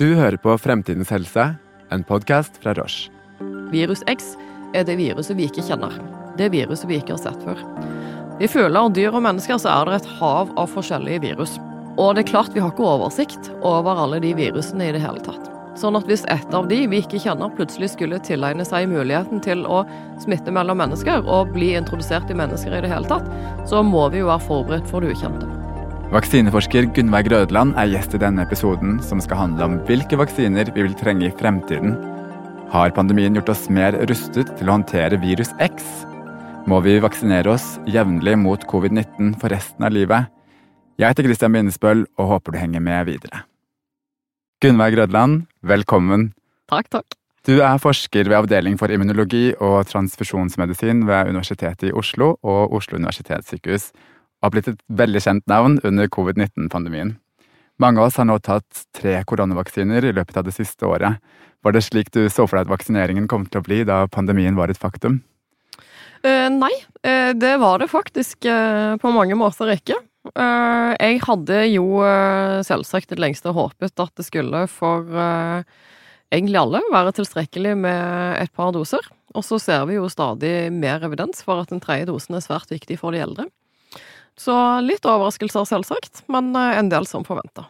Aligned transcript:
Du 0.00 0.14
hører 0.16 0.38
på 0.40 0.54
Fremtidens 0.56 1.10
helse, 1.12 1.42
en 1.92 2.02
podkast 2.08 2.54
fra 2.62 2.72
Roche. 2.72 3.10
Virus 3.68 4.00
X 4.08 4.30
er 4.72 4.86
det 4.88 4.94
viruset 4.96 5.36
vi 5.36 5.44
ikke 5.44 5.60
kjenner. 5.66 5.92
Det 6.38 6.46
viruset 6.54 6.88
vi 6.88 6.96
ikke 7.02 7.18
har 7.18 7.20
sett 7.20 7.44
før. 7.44 7.60
I 8.40 8.48
fugler, 8.48 8.88
dyr 8.96 9.12
og 9.12 9.20
mennesker 9.26 9.60
så 9.60 9.68
er 9.74 9.90
det 9.90 9.98
et 9.98 10.08
hav 10.22 10.56
av 10.56 10.72
forskjellige 10.72 11.20
virus. 11.26 11.58
Og 12.00 12.16
det 12.16 12.24
er 12.24 12.30
klart 12.32 12.56
vi 12.56 12.64
har 12.64 12.72
ikke 12.72 12.88
oversikt 12.94 13.52
over 13.60 14.00
alle 14.06 14.24
de 14.24 14.32
virusene 14.40 14.88
i 14.88 14.96
det 14.96 15.04
hele 15.04 15.20
tatt. 15.20 15.52
Sånn 15.76 16.00
at 16.00 16.08
hvis 16.08 16.24
et 16.32 16.56
av 16.56 16.72
de 16.72 16.80
vi 16.88 17.04
ikke 17.04 17.20
kjenner, 17.20 17.52
plutselig 17.52 17.92
skulle 17.92 18.24
tilegne 18.24 18.64
seg 18.64 18.88
muligheten 18.88 19.44
til 19.44 19.68
å 19.68 19.84
smitte 20.24 20.48
mellom 20.48 20.80
mennesker 20.80 21.28
og 21.28 21.52
bli 21.52 21.74
introdusert 21.76 22.32
i 22.32 22.40
mennesker 22.40 22.72
i 22.72 22.86
det 22.86 22.96
hele 22.96 23.04
tatt, 23.04 23.28
så 23.68 23.84
må 23.84 24.08
vi 24.08 24.24
jo 24.24 24.32
være 24.32 24.48
forberedt 24.48 24.88
for 24.88 25.04
det 25.04 25.12
ukjente. 25.12 25.59
Vaksineforsker 26.10 26.88
Gunnveig 26.90 27.28
Rødland 27.30 27.76
er 27.78 27.86
gjest 27.92 28.16
i 28.16 28.18
denne 28.18 28.42
episoden, 28.42 28.96
som 28.98 29.20
skal 29.22 29.38
handle 29.44 29.68
om 29.68 29.76
hvilke 29.86 30.16
vaksiner 30.18 30.72
vi 30.74 30.82
vil 30.82 30.96
trenge 30.98 31.28
i 31.28 31.36
fremtiden. 31.38 31.92
Har 32.72 32.90
pandemien 32.96 33.38
gjort 33.38 33.52
oss 33.54 33.68
mer 33.70 33.94
rustet 34.10 34.50
til 34.58 34.66
å 34.66 34.74
håndtere 34.74 35.20
virus 35.22 35.52
X? 35.62 35.86
Må 36.66 36.80
vi 36.82 36.96
vaksinere 36.98 37.54
oss 37.54 37.76
jevnlig 37.86 38.34
mot 38.42 38.66
covid-19 38.72 39.36
for 39.38 39.54
resten 39.54 39.86
av 39.86 39.94
livet? 39.94 40.26
Jeg 40.98 41.14
heter 41.14 41.30
Christian 41.30 41.54
Bindesbøll 41.54 42.02
og 42.18 42.34
håper 42.34 42.58
du 42.58 42.62
henger 42.64 42.82
med 42.82 43.06
videre. 43.06 43.46
Gunnveig 44.66 44.98
Rødland, 44.98 45.44
velkommen. 45.62 46.32
Takk, 46.74 46.90
takk. 46.90 47.20
Du 47.46 47.60
er 47.62 47.78
forsker 47.78 48.26
ved 48.26 48.42
Avdeling 48.42 48.82
for 48.82 48.90
immunologi 48.90 49.52
og 49.62 49.86
transfusjonsmedisin 49.86 51.06
ved 51.06 51.30
Universitetet 51.30 51.92
i 51.92 51.94
Oslo 51.94 52.34
og 52.42 52.74
Oslo 52.82 52.98
universitetssykehus 52.98 53.92
har 54.40 54.52
blitt 54.52 54.70
et 54.72 54.80
veldig 54.88 55.22
kjent 55.24 55.46
navn 55.50 55.78
under 55.84 56.08
covid-19-pandemien. 56.08 57.16
Mange 57.80 58.00
av 58.00 58.10
oss 58.10 58.18
har 58.20 58.28
nå 58.28 58.36
tatt 58.44 58.84
tre 58.96 59.14
koronavaksiner 59.24 60.04
i 60.04 60.12
løpet 60.16 60.36
av 60.36 60.44
det 60.44 60.52
siste 60.56 60.84
året. 60.88 61.20
Var 61.64 61.76
det 61.76 61.84
slik 61.84 62.12
du 62.12 62.26
så 62.28 62.46
for 62.46 62.58
deg 62.58 62.68
at 62.68 62.74
vaksineringen 62.74 63.28
kom 63.28 63.46
til 63.48 63.60
å 63.60 63.64
bli 63.64 63.82
da 63.88 64.02
pandemien 64.12 64.56
var 64.56 64.72
et 64.72 64.80
faktum? 64.80 65.22
Uh, 66.20 66.48
nei, 66.52 66.72
uh, 67.06 67.32
det 67.32 67.54
var 67.62 67.80
det 67.80 67.88
faktisk 67.88 68.44
uh, 68.44 68.96
på 69.00 69.12
mange 69.14 69.36
måter 69.38 69.72
ikke. 69.76 69.96
jeg 71.00 71.20
hadde 71.24 71.58
jo 71.72 72.02
selvsagt 72.68 73.08
det 73.08 73.16
lengste 73.16 73.54
håpet 73.56 74.02
at 74.04 74.10
det 74.20 74.26
skulle 74.26 74.66
for 74.68 75.06
egentlig 76.28 76.58
alle 76.60 76.82
være 76.92 77.14
tilstrekkelig 77.16 77.72
med 77.80 78.36
et 78.42 78.52
par 78.52 78.74
doser. 78.76 79.00
Og 79.32 79.46
så 79.46 79.56
ser 79.56 79.86
vi 79.88 79.96
jo 79.96 80.10
stadig 80.12 80.68
mer 80.76 81.00
evidens 81.08 81.40
for 81.40 81.62
at 81.62 81.72
den 81.72 81.80
tredje 81.80 82.10
dosen 82.10 82.36
er 82.36 82.44
svært 82.44 82.68
viktig 82.68 82.98
for 83.00 83.16
de 83.16 83.24
eldre. 83.24 83.48
Så 84.38 84.54
litt 84.84 85.04
overraskelser, 85.04 85.66
selvsagt, 85.68 86.24
men 86.32 86.54
eh, 86.56 86.78
en 86.78 86.90
del 86.92 87.06
som 87.08 87.26
forventa. 87.26 87.66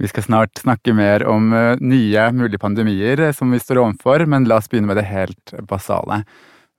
Vi 0.00 0.08
skal 0.08 0.24
snart 0.24 0.62
snakke 0.62 0.94
mer 0.96 1.26
om 1.28 1.52
eh, 1.52 1.76
nye 1.80 2.26
mulige 2.32 2.60
pandemier 2.62 3.20
eh, 3.20 3.34
som 3.36 3.50
vi 3.52 3.60
står 3.60 3.82
overfor, 3.82 4.24
men 4.26 4.48
la 4.48 4.60
oss 4.60 4.70
begynne 4.70 4.88
med 4.88 5.00
det 5.00 5.08
helt 5.10 5.54
basale. 5.68 6.22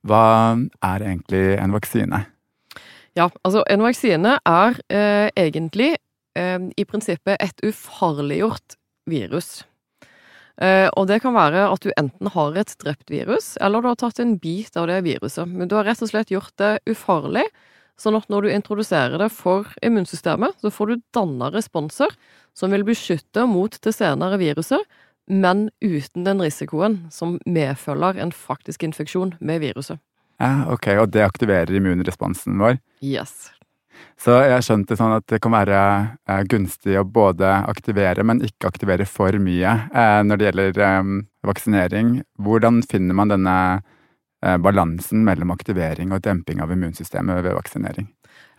Hva 0.08 0.58
er 0.82 1.04
egentlig 1.06 1.44
en 1.62 1.76
vaksine? 1.76 2.24
Ja, 3.18 3.28
altså 3.44 3.62
en 3.70 3.84
vaksine 3.84 4.38
er 4.48 4.80
eh, 4.90 5.28
egentlig 5.38 5.92
eh, 6.40 6.62
i 6.74 6.88
prinsippet 6.88 7.38
et 7.44 7.62
ufarliggjort 7.68 8.80
virus. 9.12 9.60
Eh, 10.62 10.88
og 10.98 11.08
det 11.10 11.20
kan 11.24 11.36
være 11.36 11.68
at 11.72 11.84
du 11.84 11.92
enten 11.98 12.32
har 12.34 12.58
et 12.58 12.74
drept 12.84 13.12
virus, 13.12 13.56
eller 13.62 13.82
du 13.82 13.92
har 13.92 14.00
tatt 14.00 14.22
en 14.24 14.38
bit 14.42 14.78
av 14.78 14.88
det 14.90 15.02
viruset. 15.06 15.46
Men 15.50 15.70
du 15.70 15.76
har 15.78 15.88
rett 15.90 16.02
og 16.02 16.12
slett 16.12 16.34
gjort 16.34 16.56
det 16.62 16.80
ufarlig 16.90 17.46
Sånn 18.02 18.18
at 18.18 18.26
når 18.34 18.48
du 18.48 18.54
introduserer 18.56 19.22
det 19.22 19.30
for 19.36 19.68
immunsystemet, 19.86 20.58
så 20.64 20.72
får 20.74 20.90
du 20.90 21.04
danna 21.14 21.52
responser 21.54 22.10
som 22.58 22.74
vil 22.74 22.86
beskytte 22.88 23.46
mot 23.46 23.76
det 23.86 23.94
senere 23.94 24.40
viruset, 24.42 24.82
men 25.30 25.68
uten 25.86 26.26
den 26.26 26.42
risikoen 26.42 27.04
som 27.14 27.38
medfølger 27.46 28.18
en 28.24 28.34
faktisk 28.34 28.88
infeksjon 28.88 29.36
med 29.40 29.62
viruset. 29.62 30.02
Ja, 30.42 30.66
ok, 30.74 30.88
Og 30.98 31.12
det 31.14 31.22
aktiverer 31.22 31.70
immunresponsen 31.78 32.58
vår? 32.58 32.80
Yes. 33.06 33.52
Så 34.18 34.34
jeg 34.42 34.56
har 34.56 34.66
skjønt 34.66 34.90
det 34.90 34.98
sånn 34.98 35.14
at 35.14 35.28
det 35.30 35.38
kan 35.44 35.54
være 35.54 35.78
eh, 36.26 36.42
gunstig 36.50 36.98
å 36.98 37.06
både 37.06 37.52
aktivere, 37.70 38.26
men 38.26 38.42
ikke 38.46 38.72
aktivere 38.72 39.06
for 39.06 39.38
mye 39.38 39.76
eh, 39.94 40.22
når 40.26 40.40
det 40.40 40.48
gjelder 40.48 40.82
eh, 40.88 41.12
vaksinering. 41.46 42.14
Hvordan 42.42 42.82
finner 42.90 43.18
man 43.18 43.34
denne 43.34 43.58
balansen 44.42 45.22
mellom 45.28 45.52
aktivering 45.54 46.12
og 46.16 46.24
demping 46.26 46.64
av 46.64 46.72
immunsystemet 46.74 47.44
ved 47.46 47.54
vaksinering? 47.54 48.08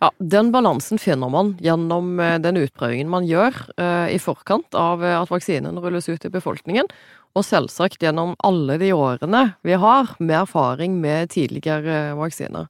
Ja, 0.03 0.11
Den 0.17 0.51
balansen 0.51 0.99
finner 0.99 1.29
man 1.31 1.53
gjennom 1.63 2.17
eh, 2.19 2.39
den 2.43 2.59
utprøvingen 2.59 3.11
man 3.11 3.27
gjør 3.27 3.55
eh, 3.79 4.11
i 4.11 4.19
forkant 4.19 4.75
av 4.75 5.03
at 5.07 5.31
vaksinen 5.31 5.79
rulles 5.79 6.09
ut 6.09 6.25
i 6.27 6.31
befolkningen, 6.33 6.89
og 7.33 7.45
selvsagt 7.47 8.03
gjennom 8.03 8.35
alle 8.45 8.75
de 8.81 8.91
årene 8.93 9.45
vi 9.65 9.77
har 9.79 10.11
med 10.19 10.35
erfaring 10.43 10.99
med 11.01 11.31
tidligere 11.33 12.17
vaksiner. 12.19 12.67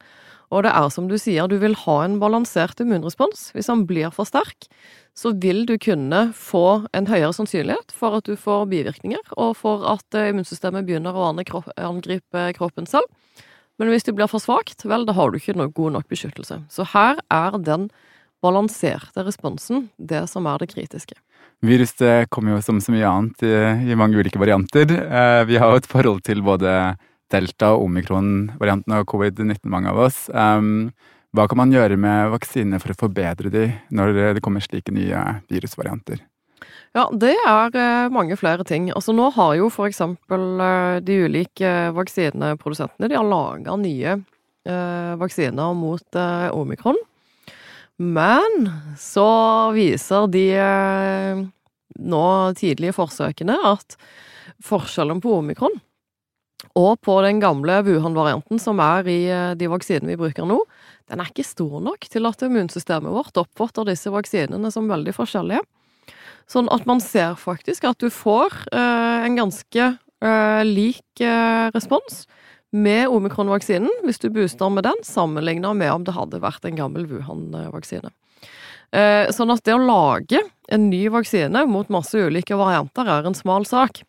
Og 0.53 0.63
det 0.65 0.73
er 0.77 0.89
som 0.93 1.07
du 1.09 1.15
sier, 1.17 1.49
du 1.49 1.57
vil 1.61 1.75
ha 1.83 1.95
en 2.05 2.19
balansert 2.21 2.81
immunrespons. 2.83 3.49
Hvis 3.55 3.71
han 3.71 3.87
blir 3.89 4.13
for 4.13 4.29
sterk, 4.29 4.67
så 5.17 5.33
vil 5.33 5.65
du 5.69 5.75
kunne 5.81 6.27
få 6.37 6.85
en 6.93 7.09
høyere 7.09 7.33
sannsynlighet 7.33 7.93
for 7.93 8.19
at 8.19 8.29
du 8.29 8.37
får 8.37 8.67
bivirkninger, 8.69 9.33
og 9.37 9.55
for 9.57 9.85
at 9.89 10.17
eh, 10.17 10.29
immunsystemet 10.31 10.85
begynner 10.87 11.17
å 11.17 11.31
angripe 11.33 12.47
kroppen 12.57 12.89
selv. 12.89 13.09
Men 13.81 13.89
hvis 13.89 14.05
det 14.05 14.13
blir 14.17 14.29
for 14.29 14.41
svakt, 14.41 14.85
vel, 14.85 15.05
da 15.09 15.15
har 15.17 15.31
du 15.33 15.39
ikke 15.39 15.57
noe 15.57 15.73
god 15.73 15.97
nok 15.97 16.09
beskyttelse. 16.11 16.61
Så 16.69 16.85
her 16.93 17.21
er 17.33 17.57
den 17.57 17.89
balanserte 18.43 19.23
responsen 19.25 19.87
det 19.97 20.25
som 20.29 20.45
er 20.49 20.61
det 20.61 20.69
kritiske. 20.73 21.17
Viruset 21.63 22.29
kommer 22.33 22.57
jo 22.57 22.61
som 22.65 22.81
så 22.83 22.91
mye 22.93 23.07
annet 23.07 23.45
i, 23.47 23.55
i 23.93 23.97
mange 23.97 24.19
ulike 24.19 24.41
varianter. 24.41 24.89
Eh, 24.91 25.41
vi 25.49 25.57
har 25.61 25.71
jo 25.71 25.81
et 25.81 25.89
forhold 25.89 26.21
til 26.27 26.43
både 26.45 26.93
delta- 27.33 27.73
og 27.73 27.87
omikron-varianten 27.87 28.95
av 28.95 29.07
covid-19, 29.09 29.65
mange 29.73 29.89
av 29.91 30.05
oss. 30.05 30.27
Um, 30.29 30.93
hva 31.33 31.47
kan 31.49 31.57
man 31.57 31.73
gjøre 31.73 31.97
med 31.97 32.29
vaksinene 32.29 32.77
for 32.81 32.93
å 32.93 32.99
forbedre 33.07 33.49
de 33.49 33.65
når 33.89 34.13
det 34.37 34.43
kommer 34.45 34.61
slike 34.61 34.93
nye 34.93 35.41
virusvarianter? 35.49 36.21
Ja, 36.93 37.07
det 37.09 37.33
er 37.41 37.73
eh, 37.73 38.11
mange 38.13 38.37
flere 38.37 38.65
ting. 38.69 38.91
Altså 38.93 39.15
Nå 39.17 39.31
har 39.33 39.55
jo 39.57 39.71
for 39.73 39.89
eksempel 39.89 40.61
eh, 40.61 40.99
de 41.01 41.23
ulike 41.25 41.71
vaksineprodusentene 41.97 43.09
de 43.09 43.17
har 43.17 43.25
laga 43.25 43.73
nye 43.81 44.19
eh, 44.19 45.13
vaksiner 45.17 45.73
mot 45.73 46.21
omikron. 46.53 46.99
Men 47.97 48.69
så 48.97 49.25
viser 49.73 50.29
de 50.33 50.45
nå 51.97 52.27
tidlige 52.57 52.93
forsøkene 52.97 53.57
at 53.69 53.97
forskjellen 54.65 55.21
på 55.21 55.33
omikron 55.41 55.81
og 56.77 57.01
på 57.05 57.19
den 57.25 57.41
gamle 57.43 57.81
Wuhan-varianten 57.85 58.61
som 58.61 58.79
er 58.83 59.09
i 59.11 59.19
eh, 59.29 59.53
de 59.59 59.69
vaksinene 59.71 60.13
vi 60.13 60.19
bruker 60.19 60.47
nå, 60.49 60.61
den 61.11 61.21
er 61.21 61.29
ikke 61.29 61.45
stor 61.45 61.81
nok 61.83 62.07
til 62.09 62.29
at 62.29 62.45
immunsystemet 62.45 63.13
vårt 63.13 63.37
oppfatter 63.39 63.87
disse 63.89 64.11
vaksinene 64.13 64.71
som 64.73 64.89
veldig 64.89 65.13
forskjellige. 65.15 65.61
Sånn 66.49 66.69
at 66.73 66.87
man 66.89 67.01
ser 67.03 67.35
faktisk 67.39 67.85
at 67.87 67.99
du 68.03 68.09
får 68.11 68.55
eh, 68.73 69.27
en 69.27 69.37
ganske 69.39 69.89
eh, 69.93 70.63
lik 70.67 71.23
eh, 71.23 71.67
respons 71.75 72.25
med 72.73 73.11
omikron-vaksinen 73.13 74.03
hvis 74.07 74.19
du 74.23 74.31
booster 74.33 74.71
med 74.73 74.87
den, 74.87 75.05
sammenlignet 75.05 75.77
med 75.77 75.91
om 75.93 76.07
det 76.07 76.15
hadde 76.17 76.41
vært 76.43 76.65
en 76.65 76.79
gammel 76.79 77.05
Wuhan-vaksine. 77.11 78.11
Eh, 78.93 79.29
sånn 79.33 79.53
at 79.53 79.63
det 79.65 79.75
å 79.75 79.81
lage 79.81 80.41
en 80.73 80.89
ny 80.89 81.05
vaksine 81.13 81.63
mot 81.69 81.89
masse 81.93 82.17
ulike 82.17 82.57
varianter 82.57 83.09
er 83.09 83.29
en 83.29 83.37
smal 83.37 83.65
sak. 83.65 84.03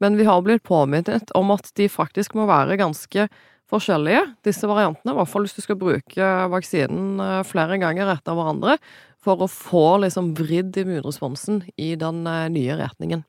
Men 0.00 0.16
vi 0.18 0.26
har 0.28 0.42
blitt 0.46 0.62
påminnet 0.66 1.32
om 1.34 1.50
at 1.54 1.70
de 1.78 1.88
faktisk 1.90 2.36
må 2.38 2.46
være 2.48 2.78
ganske 2.78 3.28
forskjellige, 3.68 4.22
disse 4.46 4.68
variantene. 4.68 5.12
I 5.12 5.18
hvert 5.18 5.30
fall 5.30 5.46
hvis 5.46 5.56
du 5.58 5.64
skal 5.64 5.78
bruke 5.80 6.28
vaksinen 6.52 7.20
eh, 7.22 7.40
flere 7.46 7.78
ganger 7.80 8.12
etter 8.14 8.36
hverandre 8.36 8.78
for 9.24 9.44
å 9.44 9.50
få 9.50 9.98
liksom 10.04 10.32
vridd 10.38 10.78
immunresponsen 10.80 11.62
i 11.76 11.92
den 12.00 12.22
eh, 12.28 12.46
nye 12.54 12.78
retningen. 12.78 13.26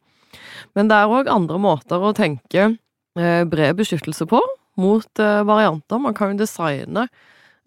Men 0.78 0.92
det 0.92 1.00
er 1.00 1.12
òg 1.12 1.32
andre 1.32 1.60
måter 1.62 2.02
å 2.02 2.14
tenke 2.16 2.70
eh, 2.70 3.44
bred 3.50 3.80
beskyttelse 3.82 4.30
på 4.30 4.42
mot 4.80 5.20
varianter. 5.20 6.00
Man 6.00 6.14
kan 6.16 6.32
jo 6.32 6.40
designe 6.40 7.10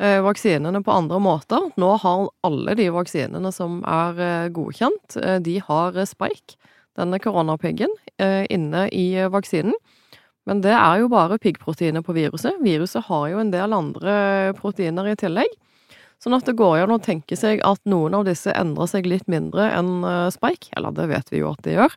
vaksinene 0.00 0.80
på 0.80 0.94
andre 0.96 1.18
måter. 1.20 1.66
Nå 1.76 1.90
har 2.00 2.22
alle 2.48 2.72
de 2.78 2.86
vaksinene 2.94 3.50
som 3.52 3.82
er 3.84 4.48
godkjent, 4.56 5.18
de 5.44 5.58
har 5.66 5.98
spike, 6.08 6.56
denne 6.96 7.20
koronapiggen, 7.20 7.92
inne 8.52 8.86
i 8.94 9.06
vaksinen. 9.32 9.74
Men 10.48 10.62
det 10.64 10.74
er 10.74 11.02
jo 11.02 11.10
bare 11.12 11.38
piggproteinet 11.38 12.04
på 12.06 12.14
viruset. 12.16 12.58
Viruset 12.62 13.06
har 13.06 13.28
jo 13.30 13.42
en 13.42 13.52
del 13.52 13.74
andre 13.76 14.14
proteiner 14.58 15.12
i 15.12 15.18
tillegg. 15.18 15.52
Sånn 16.22 16.36
at 16.36 16.46
det 16.46 16.54
går 16.58 16.84
an 16.84 16.94
å 16.94 17.02
tenke 17.02 17.36
seg 17.38 17.62
at 17.66 17.80
noen 17.88 18.14
av 18.14 18.26
disse 18.28 18.52
endrer 18.54 18.90
seg 18.90 19.08
litt 19.10 19.26
mindre 19.30 19.66
enn 19.74 20.04
eh, 20.06 20.28
spike, 20.34 20.70
eller 20.78 20.94
det 20.94 21.08
vet 21.10 21.32
vi 21.34 21.40
jo 21.42 21.50
at 21.50 21.64
de 21.66 21.74
gjør, 21.74 21.96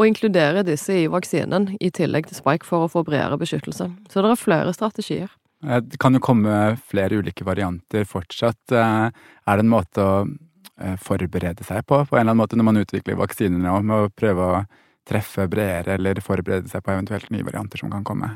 og 0.00 0.08
inkludere 0.08 0.64
disse 0.64 0.94
i 0.96 1.08
vaksinen 1.12 1.74
i 1.76 1.90
tillegg 1.92 2.30
til 2.30 2.38
spike 2.40 2.64
for 2.64 2.86
å 2.86 2.92
få 2.92 3.02
bredere 3.04 3.36
beskyttelse. 3.40 3.90
Så 4.08 4.24
det 4.24 4.30
er 4.32 4.40
flere 4.40 4.72
strategier. 4.72 5.28
Det 5.60 5.98
kan 6.00 6.16
jo 6.16 6.22
komme 6.24 6.78
flere 6.88 7.18
ulike 7.20 7.44
varianter 7.44 8.06
fortsatt. 8.08 8.72
Eh, 8.72 9.10
er 9.12 9.60
det 9.60 9.66
en 9.66 9.74
måte 9.74 10.04
å 10.04 10.14
eh, 10.24 10.96
forberede 10.96 11.66
seg 11.66 11.84
på, 11.84 12.00
på 12.00 12.16
en 12.16 12.22
eller 12.22 12.30
annen 12.30 12.40
måte, 12.40 12.56
når 12.56 12.70
man 12.70 12.80
utvikler 12.80 13.20
vaksiner 13.20 13.60
nå, 13.60 13.76
med 13.84 14.06
å 14.06 14.12
prøve 14.16 14.46
å 14.46 14.62
treffe 15.10 15.48
bredere 15.50 15.98
eller 15.98 16.22
forberede 16.24 16.70
seg 16.70 16.84
på 16.86 16.94
eventuelt 16.94 17.30
nye 17.34 17.46
varianter 17.46 17.82
som 17.82 17.92
kan 17.92 18.06
komme? 18.06 18.32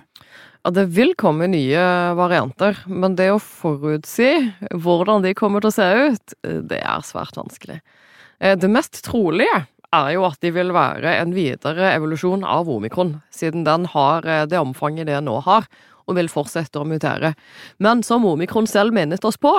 Ja, 0.64 0.72
det 0.74 0.86
vil 0.96 1.12
komme 1.20 1.48
nye 1.52 1.84
varianter, 2.18 2.78
men 2.88 3.18
det 3.18 3.28
å 3.34 3.42
forutsi 3.42 4.30
hvordan 4.72 5.24
de 5.26 5.34
kommer 5.36 5.62
til 5.62 5.72
å 5.72 5.76
se 5.76 5.88
ut, 6.08 6.36
det 6.42 6.80
er 6.80 7.04
svært 7.04 7.36
vanskelig. 7.36 7.82
Eh, 8.40 8.56
det 8.58 8.70
mest 8.72 9.02
trolige 9.06 9.66
er 9.94 10.10
jo 10.16 10.24
at 10.26 10.40
de 10.42 10.50
vil 10.54 10.72
være 10.74 11.18
en 11.20 11.34
videre 11.36 11.92
evolusjon 11.94 12.44
av 12.48 12.70
omikron, 12.70 13.18
siden 13.34 13.66
den 13.66 13.86
har 13.92 14.26
eh, 14.26 14.46
det 14.50 14.60
omfanget 14.60 15.08
det 15.10 15.20
nå 15.26 15.38
har, 15.46 15.68
og 16.04 16.18
vil 16.18 16.28
fortsette 16.28 16.80
å 16.80 16.88
mutere. 16.88 17.32
Men 17.80 18.02
som 18.04 18.26
omikron 18.28 18.68
selv 18.68 18.96
minnet 18.96 19.24
oss 19.24 19.40
på, 19.40 19.54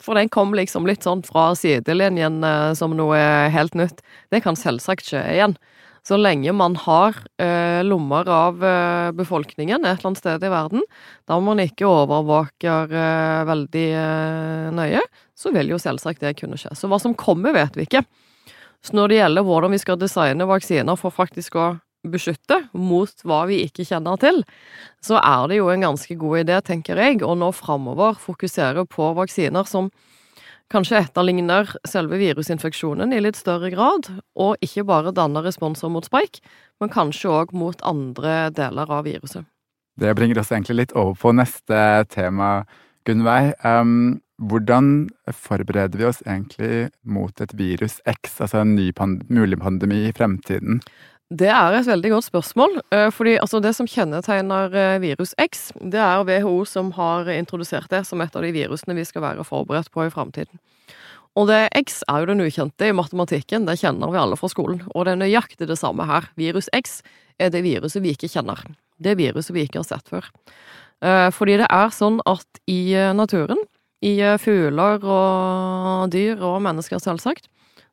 for 0.00 0.16
den 0.16 0.30
kom 0.32 0.54
liksom 0.56 0.86
litt 0.88 1.04
sånn 1.04 1.24
fra 1.26 1.50
sidelinjen 1.58 2.40
eh, 2.46 2.70
som 2.78 2.96
noe 2.96 3.20
helt 3.52 3.76
nytt, 3.76 4.00
det 4.32 4.44
kan 4.46 4.58
selvsagt 4.58 5.12
skje 5.12 5.24
igjen. 5.34 5.58
Så 6.06 6.16
lenge 6.16 6.52
man 6.56 6.76
har 6.80 7.16
eh, 7.40 7.82
lommer 7.84 8.28
av 8.32 8.64
eh, 8.64 9.10
befolkningen 9.16 9.84
et 9.84 9.98
eller 9.98 10.10
annet 10.10 10.22
sted 10.22 10.46
i 10.46 10.52
verden, 10.52 10.84
da 11.28 11.36
man 11.44 11.60
ikke 11.60 11.88
overvåker 11.88 12.94
eh, 12.94 13.42
veldig 13.50 13.84
eh, 14.00 14.70
nøye, 14.76 15.02
så 15.36 15.52
vil 15.54 15.74
jo 15.74 15.80
selvsagt 15.80 16.24
det 16.24 16.38
kunne 16.40 16.58
skje. 16.60 16.72
Så 16.76 16.88
hva 16.88 17.00
som 17.02 17.16
kommer, 17.18 17.54
vet 17.56 17.76
vi 17.76 17.88
ikke. 17.88 18.04
Så 18.80 18.96
når 18.96 19.12
det 19.12 19.20
gjelder 19.20 19.46
hvordan 19.46 19.76
vi 19.76 19.82
skal 19.82 20.00
designe 20.00 20.48
vaksiner 20.48 20.96
for 20.96 21.12
faktisk 21.12 21.58
å 21.60 21.70
beskytte 22.08 22.62
mot 22.72 23.12
hva 23.28 23.42
vi 23.50 23.60
ikke 23.66 23.84
kjenner 23.84 24.16
til, 24.20 24.40
så 25.04 25.18
er 25.20 25.50
det 25.50 25.58
jo 25.58 25.68
en 25.68 25.84
ganske 25.84 26.16
god 26.16 26.46
idé, 26.46 26.56
tenker 26.64 26.96
jeg, 26.96 27.20
å 27.20 27.34
nå 27.36 27.50
framover 27.52 28.16
fokusere 28.20 28.86
på 28.88 29.10
vaksiner 29.18 29.68
som 29.68 29.90
kanskje 30.70 31.00
etterligner 31.02 31.70
selve 31.88 32.18
virusinfeksjonen 32.20 33.14
i 33.14 33.20
litt 33.22 33.38
større 33.38 33.72
grad, 33.72 34.08
og 34.38 34.60
ikke 34.64 34.86
bare 34.88 35.14
danner 35.14 35.44
responser 35.46 35.90
mot 35.92 36.06
spike, 36.06 36.42
men 36.80 36.92
kanskje 36.92 37.32
òg 37.32 37.54
mot 37.56 37.82
andre 37.86 38.50
deler 38.54 38.90
av 38.90 39.06
viruset. 39.08 39.46
Det 40.00 40.14
bringer 40.16 40.40
oss 40.40 40.52
egentlig 40.52 40.78
litt 40.78 40.96
over 40.96 41.16
på 41.18 41.34
neste 41.36 41.80
tema, 42.12 42.64
Gunnveig. 43.08 43.52
Um, 43.64 44.20
hvordan 44.40 45.10
forbereder 45.36 46.00
vi 46.00 46.06
oss 46.08 46.22
egentlig 46.24 46.88
mot 47.04 47.42
et 47.44 47.52
virus 47.58 47.98
X, 48.08 48.38
altså 48.40 48.62
en 48.62 48.76
ny 48.78 48.90
pand 48.96 49.26
mulig 49.28 49.58
pandemi 49.60 50.06
i 50.08 50.14
fremtiden? 50.16 50.80
Det 51.30 51.46
er 51.46 51.76
et 51.78 51.86
veldig 51.86 52.10
godt 52.10 52.26
spørsmål. 52.26 52.80
Eh, 52.90 53.08
fordi 53.14 53.36
altså, 53.38 53.60
Det 53.62 53.70
som 53.76 53.86
kjennetegner 53.86 54.74
eh, 54.74 55.00
virus 55.00 55.34
X, 55.38 55.70
det 55.78 56.00
er 56.02 56.24
WHO 56.26 56.64
som 56.66 56.90
har 56.92 57.30
introdusert 57.30 57.90
det 57.90 58.02
som 58.06 58.20
et 58.20 58.34
av 58.34 58.42
de 58.42 58.50
virusene 58.50 58.96
vi 58.96 59.04
skal 59.06 59.22
være 59.22 59.44
forberedt 59.46 59.92
på 59.94 60.02
i 60.02 60.10
framtiden. 60.10 60.58
Og 61.38 61.46
det 61.46 61.68
X 61.78 62.02
er 62.10 62.18
jo 62.18 62.32
den 62.32 62.42
ukjente 62.42 62.88
i 62.88 62.92
matematikken, 62.92 63.64
det 63.64 63.78
kjenner 63.78 64.10
vi 64.10 64.18
alle 64.18 64.36
fra 64.36 64.50
skolen. 64.50 64.82
Og 64.90 65.06
det 65.06 65.12
er 65.12 65.22
nøyaktig 65.22 65.68
det 65.70 65.78
samme 65.78 66.02
her. 66.02 66.26
Virus 66.34 66.66
X 66.74 67.00
er 67.38 67.54
det 67.54 67.62
viruset 67.62 68.02
vi 68.02 68.10
ikke 68.10 68.28
kjenner. 68.28 68.58
Det 68.98 69.14
viruset 69.16 69.54
vi 69.54 69.62
ikke 69.62 69.84
har 69.84 69.86
sett 69.86 70.10
før. 70.10 70.26
Eh, 71.00 71.30
fordi 71.30 71.60
det 71.62 71.70
er 71.70 71.94
sånn 71.94 72.18
at 72.26 72.58
i 72.66 72.90
naturen, 73.14 73.62
i 74.02 74.18
fugler 74.40 74.98
og 75.04 76.10
dyr 76.10 76.42
og 76.42 76.58
mennesker 76.64 76.98
selvsagt, 76.98 77.46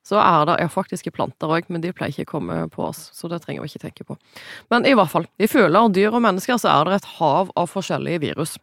så 0.08 0.22
er 0.22 0.46
det 0.48 0.56
er 0.64 0.72
faktisk 0.72 1.10
planter 1.16 1.52
òg, 1.52 1.68
men 1.68 1.84
de 1.84 1.92
pleier 1.96 2.14
ikke 2.14 2.30
å 2.30 2.34
komme 2.38 2.62
på 2.72 2.86
oss, 2.88 3.10
så 3.16 3.28
det 3.32 3.42
trenger 3.44 3.66
vi 3.66 3.74
ikke 3.74 3.84
tenke 3.84 4.08
på. 4.08 4.16
Men 4.72 4.88
i 4.88 4.96
hvert 4.96 5.12
fall, 5.12 5.28
i 5.36 5.50
fugler, 5.52 5.92
dyr 5.92 6.16
og 6.16 6.24
mennesker 6.24 6.60
så 6.62 6.72
er 6.72 6.88
det 6.88 7.02
et 7.02 7.12
hav 7.18 7.52
av 7.60 7.68
forskjellige 7.74 8.24
virus. 8.24 8.56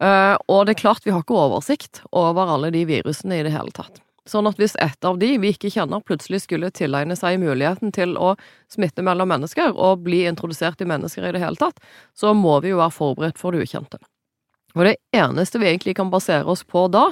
Uh, 0.00 0.36
og 0.52 0.66
det 0.66 0.74
er 0.76 0.82
klart 0.82 1.06
vi 1.06 1.12
har 1.12 1.22
ikke 1.24 1.36
oversikt 1.36 2.02
over 2.12 2.50
alle 2.52 2.72
de 2.72 2.82
virusene 2.88 3.38
i 3.38 3.44
det 3.46 3.52
hele 3.54 3.72
tatt. 3.76 4.00
Sånn 4.26 4.48
at 4.48 4.58
hvis 4.58 4.74
et 4.82 5.06
av 5.06 5.20
de 5.20 5.28
vi 5.38 5.52
ikke 5.54 5.70
kjenner, 5.70 6.02
plutselig 6.02 6.42
skulle 6.42 6.72
tilegne 6.74 7.14
seg 7.16 7.38
muligheten 7.40 7.92
til 7.94 8.16
å 8.18 8.32
smitte 8.72 9.04
mellom 9.06 9.30
mennesker 9.30 9.76
og 9.76 10.02
bli 10.08 10.24
introdusert 10.26 10.82
i 10.82 10.88
mennesker 10.88 11.28
i 11.28 11.32
det 11.36 11.42
hele 11.44 11.60
tatt, 11.60 11.78
så 12.16 12.34
må 12.34 12.58
vi 12.64 12.72
jo 12.72 12.80
være 12.80 12.96
forberedt 12.96 13.38
for 13.40 13.54
det 13.54 13.68
ukjente. 13.68 14.00
Og 14.76 14.84
det 14.84 14.96
eneste 15.16 15.60
vi 15.62 15.70
egentlig 15.70 15.94
kan 15.96 16.10
basere 16.12 16.44
oss 16.52 16.64
på 16.66 16.88
da, 16.92 17.06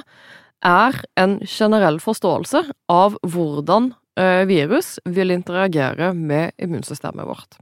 er 0.63 0.97
en 1.19 1.37
generell 1.45 1.99
forståelse 2.03 2.63
av 2.91 3.17
hvordan 3.25 3.91
eh, 4.19 4.43
virus 4.49 4.97
vil 5.05 5.33
interagere 5.35 6.13
med 6.15 6.55
immunsystemet 6.61 7.27
vårt. 7.27 7.57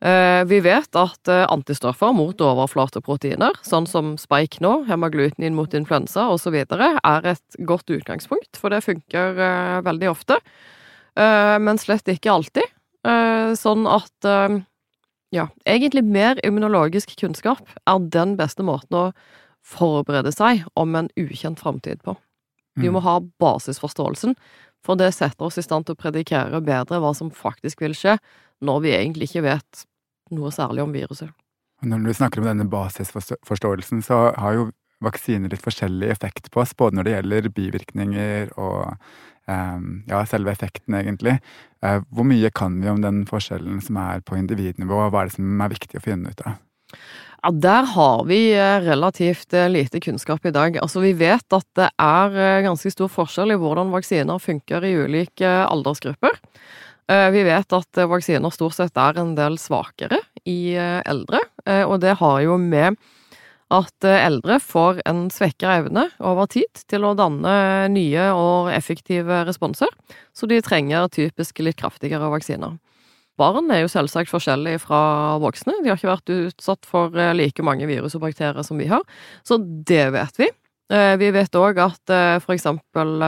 Eh, 0.00 0.42
vi 0.48 0.62
vet 0.64 0.96
at 0.96 1.28
eh, 1.28 1.44
antistoffer 1.52 2.14
mot 2.16 2.40
overflateproteiner, 2.40 3.60
sånn 3.66 3.88
som 3.90 4.14
spike 4.20 4.62
nå, 4.64 4.84
hemaglutinin 4.88 5.56
mot 5.56 5.74
influensa 5.76 6.28
osv., 6.32 6.56
er 6.62 7.30
et 7.34 7.60
godt 7.68 7.90
utgangspunkt, 7.92 8.56
for 8.56 8.72
det 8.72 8.84
funker 8.86 9.40
veldig 9.84 10.10
ofte, 10.10 10.40
men 11.20 11.76
slett 11.76 12.06
ikke 12.08 12.30
alltid. 12.32 12.68
Sånn 13.58 13.82
at 13.90 14.28
ja, 15.34 15.48
egentlig 15.68 16.04
mer 16.06 16.38
immunologisk 16.46 17.12
kunnskap 17.18 17.66
er 17.86 18.06
den 18.14 18.36
beste 18.38 18.64
måten 18.66 18.96
å 18.96 19.04
forberede 19.66 20.32
seg 20.34 20.64
om 20.78 20.96
en 20.98 21.10
ukjent 21.20 21.60
framtid 21.60 22.02
på. 22.06 22.16
Vi 22.78 22.88
må 22.88 23.00
mm. 23.00 23.06
ha 23.06 23.16
basisforståelsen, 23.42 24.36
for 24.84 24.96
det 24.96 25.12
setter 25.12 25.48
oss 25.48 25.58
i 25.60 25.64
stand 25.64 25.86
til 25.86 25.96
å 25.96 26.00
predikere 26.00 26.62
bedre 26.64 27.00
hva 27.02 27.12
som 27.16 27.32
faktisk 27.34 27.82
vil 27.84 27.96
skje, 27.96 28.16
når 28.64 28.84
vi 28.84 28.94
egentlig 28.96 29.30
ikke 29.30 29.46
vet 29.48 29.84
noe 30.34 30.52
særlig 30.54 30.84
om 30.84 30.94
viruset. 30.94 31.32
Når 31.80 32.04
du 32.04 32.12
snakker 32.14 32.42
om 32.42 32.50
denne 32.50 32.68
basisforståelsen, 32.70 34.04
så 34.04 34.30
har 34.36 34.56
jo 34.56 34.68
vaksiner 35.04 35.52
litt 35.52 35.64
forskjellig 35.64 36.10
effekt 36.12 36.50
på 36.52 36.62
oss, 36.62 36.74
både 36.76 36.98
når 36.98 37.06
det 37.06 37.14
gjelder 37.14 37.52
bivirkninger 37.56 38.50
og 38.60 38.82
um, 39.48 40.02
ja, 40.10 40.20
selve 40.28 40.52
effekten, 40.52 40.96
egentlig. 40.98 41.38
Uh, 41.84 42.04
hvor 42.12 42.28
mye 42.28 42.52
kan 42.52 42.76
vi 42.82 42.90
om 42.92 43.00
den 43.04 43.22
forskjellen 43.28 43.80
som 43.84 43.96
er 44.00 44.20
på 44.24 44.36
individnivå, 44.36 45.06
og 45.06 45.14
hva 45.14 45.24
er 45.24 45.30
det 45.30 45.38
som 45.38 45.64
er 45.64 45.72
viktig 45.72 46.00
å 46.00 46.04
finne 46.04 46.34
ut 46.34 46.44
av? 46.44 46.60
Ja, 47.42 47.50
Der 47.50 47.86
har 47.94 48.24
vi 48.28 48.52
eh, 48.52 48.80
relativt 48.84 49.54
eh, 49.54 49.68
lite 49.68 50.00
kunnskap 50.00 50.44
i 50.44 50.52
dag. 50.52 50.76
Altså, 50.76 51.00
Vi 51.00 51.12
vet 51.12 51.52
at 51.52 51.66
det 51.74 51.88
er 51.96 52.36
eh, 52.36 52.62
ganske 52.66 52.92
stor 52.92 53.08
forskjell 53.08 53.54
i 53.54 53.56
hvordan 53.60 53.92
vaksiner 53.94 54.38
funker 54.38 54.84
i 54.84 54.94
ulike 54.94 55.48
aldersgrupper. 55.48 56.36
Vi 57.10 57.40
vet 57.42 57.72
at 57.74 57.98
vaksiner 58.06 58.52
stort 58.54 58.76
sett 58.76 58.98
er 59.02 59.16
en 59.18 59.32
del 59.34 59.56
svakere 59.58 60.20
i 60.46 60.76
eldre, 60.78 61.40
og 61.90 61.96
det 62.04 62.12
har 62.20 62.36
jo 62.44 62.54
med 62.54 62.94
at 63.74 64.06
eldre 64.06 64.60
får 64.62 65.00
en 65.10 65.24
svekka 65.34 65.72
evne 65.80 66.04
over 66.22 66.46
tid 66.46 66.84
til 66.86 67.08
å 67.08 67.16
danne 67.18 67.88
nye 67.90 68.28
og 68.30 68.70
effektive 68.70 69.40
responser, 69.48 69.90
så 70.30 70.46
de 70.46 70.62
trenger 70.62 71.10
typisk 71.10 71.58
litt 71.66 71.82
kraftigere 71.82 72.30
vaksiner. 72.30 72.78
Barn 73.40 73.70
er 73.72 73.84
jo 73.84 73.90
selvsagt 73.90 74.30
forskjellige 74.32 74.82
fra 74.84 75.02
voksne. 75.40 75.78
De 75.80 75.90
har 75.90 75.98
ikke 75.98 76.12
vært 76.12 76.32
utsatt 76.36 76.88
for 76.88 77.16
eh, 77.16 77.34
like 77.36 77.64
mange 77.66 77.88
virus 77.88 78.16
og 78.18 78.26
bakterier 78.26 78.66
som 78.66 78.80
vi 78.80 78.90
har, 78.90 79.04
så 79.46 79.58
det 79.58 80.10
vet 80.14 80.42
vi. 80.42 80.50
Eh, 80.92 81.14
vi 81.20 81.30
vet 81.34 81.56
òg 81.56 81.78
at 81.80 82.12
f.eks. 82.12 82.44
for 82.44 82.56
eksempel 82.56 83.22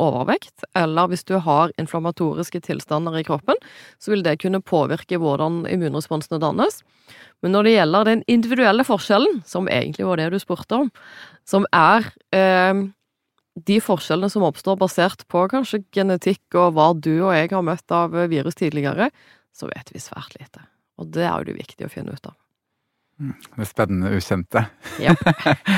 overvekt, 0.00 0.64
eller 0.78 1.10
hvis 1.10 1.26
du 1.28 1.36
har 1.42 1.74
inflammatoriske 1.80 2.62
tilstander 2.68 3.18
i 3.20 3.26
kroppen, 3.26 3.58
så 4.00 4.14
vil 4.14 4.24
det 4.26 4.38
kunne 4.42 4.62
påvirke 4.64 5.20
hvordan 5.20 5.66
immunresponsene 5.68 6.40
dannes. 6.42 6.80
Men 7.42 7.54
når 7.56 7.66
det 7.66 7.74
gjelder 7.74 8.08
den 8.08 8.22
individuelle 8.28 8.84
forskjellen, 8.84 9.42
som 9.48 9.68
egentlig 9.68 10.06
var 10.08 10.20
det 10.20 10.30
du 10.32 10.40
spurte 10.40 10.84
om, 10.84 10.90
som 11.48 11.66
er 11.74 12.06
eh, 12.36 12.86
de 13.66 13.80
forskjellene 13.82 14.30
som 14.32 14.44
oppstår 14.46 14.78
basert 14.80 15.26
på 15.32 15.46
kanskje 15.52 15.82
genetikk 15.94 16.58
og 16.58 16.76
hva 16.76 16.90
du 16.94 17.12
og 17.16 17.34
jeg 17.34 17.50
har 17.52 17.64
møtt 17.66 17.94
av 17.94 18.14
virus 18.30 18.58
tidligere, 18.60 19.10
så 19.56 19.70
vet 19.70 19.90
vi 19.94 20.02
svært 20.02 20.36
lite. 20.38 20.66
Og 21.00 21.10
det 21.14 21.26
er 21.26 21.34
jo 21.40 21.50
det 21.50 21.60
viktig 21.60 21.86
å 21.88 21.92
finne 21.92 22.14
ut 22.14 22.28
av. 22.28 22.36
Mm, 23.20 23.34
det 23.58 23.66
spennende 23.68 24.10
ukjente. 24.16 24.62
Yep. 25.00 25.24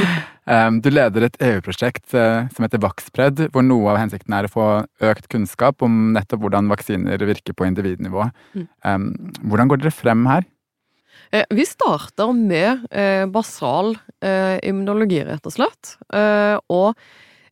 du 0.84 0.88
leder 0.92 1.26
et 1.26 1.38
EU-prosjekt 1.42 2.14
eh, 2.14 2.46
som 2.54 2.66
heter 2.66 2.82
Vaxpred, 2.82 3.48
hvor 3.50 3.66
noe 3.66 3.90
av 3.90 3.98
hensikten 3.98 4.36
er 4.36 4.46
å 4.46 4.52
få 4.52 4.66
økt 5.10 5.26
kunnskap 5.32 5.82
om 5.82 6.12
nettopp 6.14 6.44
hvordan 6.44 6.70
vaksiner 6.70 7.24
virker 7.26 7.56
på 7.58 7.66
individnivå. 7.66 8.28
Mm. 8.54 9.08
Hvordan 9.42 9.72
går 9.72 9.82
dere 9.82 9.94
frem 9.94 10.22
her? 10.30 10.46
Eh, 11.34 11.42
vi 11.50 11.66
starter 11.66 12.30
med 12.36 12.86
eh, 12.94 13.26
basal 13.26 13.96
immunologi, 14.22 15.18
rett 15.26 15.46
og 15.48 15.56
slett. 15.56 15.96
Og 16.70 16.94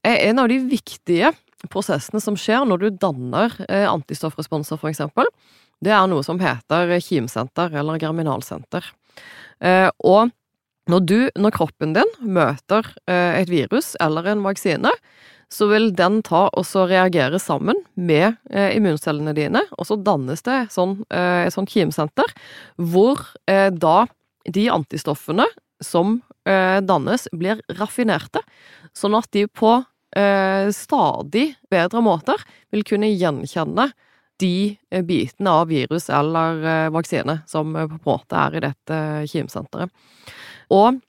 en 0.06 0.38
av 0.38 0.46
de 0.52 0.60
viktige 0.70 1.32
prosessene 1.66 2.22
som 2.22 2.36
skjer 2.38 2.62
når 2.62 2.84
du 2.84 3.00
danner 3.02 3.56
antistoffresponser, 3.90 4.78
for 4.78 4.92
eksempel, 4.92 5.26
det 5.84 5.92
er 5.96 6.08
noe 6.10 6.24
som 6.24 6.40
heter 6.40 6.92
kimsenter 7.04 7.72
eller 7.80 8.00
germinalsenter. 8.00 8.84
Eh, 9.60 9.88
og 10.04 10.30
når 10.90 11.04
du, 11.06 11.18
når 11.38 11.54
kroppen 11.54 11.94
din 11.96 12.14
møter 12.20 12.86
eh, 13.08 13.40
et 13.40 13.52
virus 13.52 13.94
eller 14.02 14.28
en 14.30 14.44
vaksine, 14.44 14.92
så 15.50 15.66
vil 15.70 15.88
den 15.98 16.20
ta 16.26 16.44
og 16.54 16.66
så 16.66 16.84
reagere 16.86 17.40
sammen 17.42 17.80
med 17.98 18.36
eh, 18.52 18.76
immuncellene 18.76 19.34
dine, 19.34 19.64
og 19.78 19.88
så 19.88 19.98
dannes 19.98 20.44
det 20.46 20.60
sånn, 20.74 21.00
et 21.10 21.54
sånt 21.54 21.72
kimsenter, 21.72 22.28
hvor 22.78 23.24
da 23.46 23.96
de 24.46 24.68
antistoffene 24.70 25.48
som 25.82 26.20
dannes, 26.46 27.26
blir 27.34 27.58
raffinerte, 27.80 28.44
sånn 28.96 29.16
at 29.18 29.26
de 29.34 29.42
på 29.50 29.72
stadig 30.74 31.44
bedre 31.70 32.02
måter 32.02 32.46
vil 32.72 32.86
kunne 32.86 33.10
gjenkjenne 33.10 33.90
de 34.40 35.02
bitene 35.06 35.52
av 35.62 35.68
virus 35.70 36.08
eller 36.12 36.88
vaksine 36.94 37.40
som 37.50 37.76
på 37.76 37.84
en 37.84 38.00
måte 38.06 38.40
er 38.40 38.56
i 38.56 38.62
dette 38.64 39.00
kimsenteret. 39.30 39.92
Og 40.72 41.00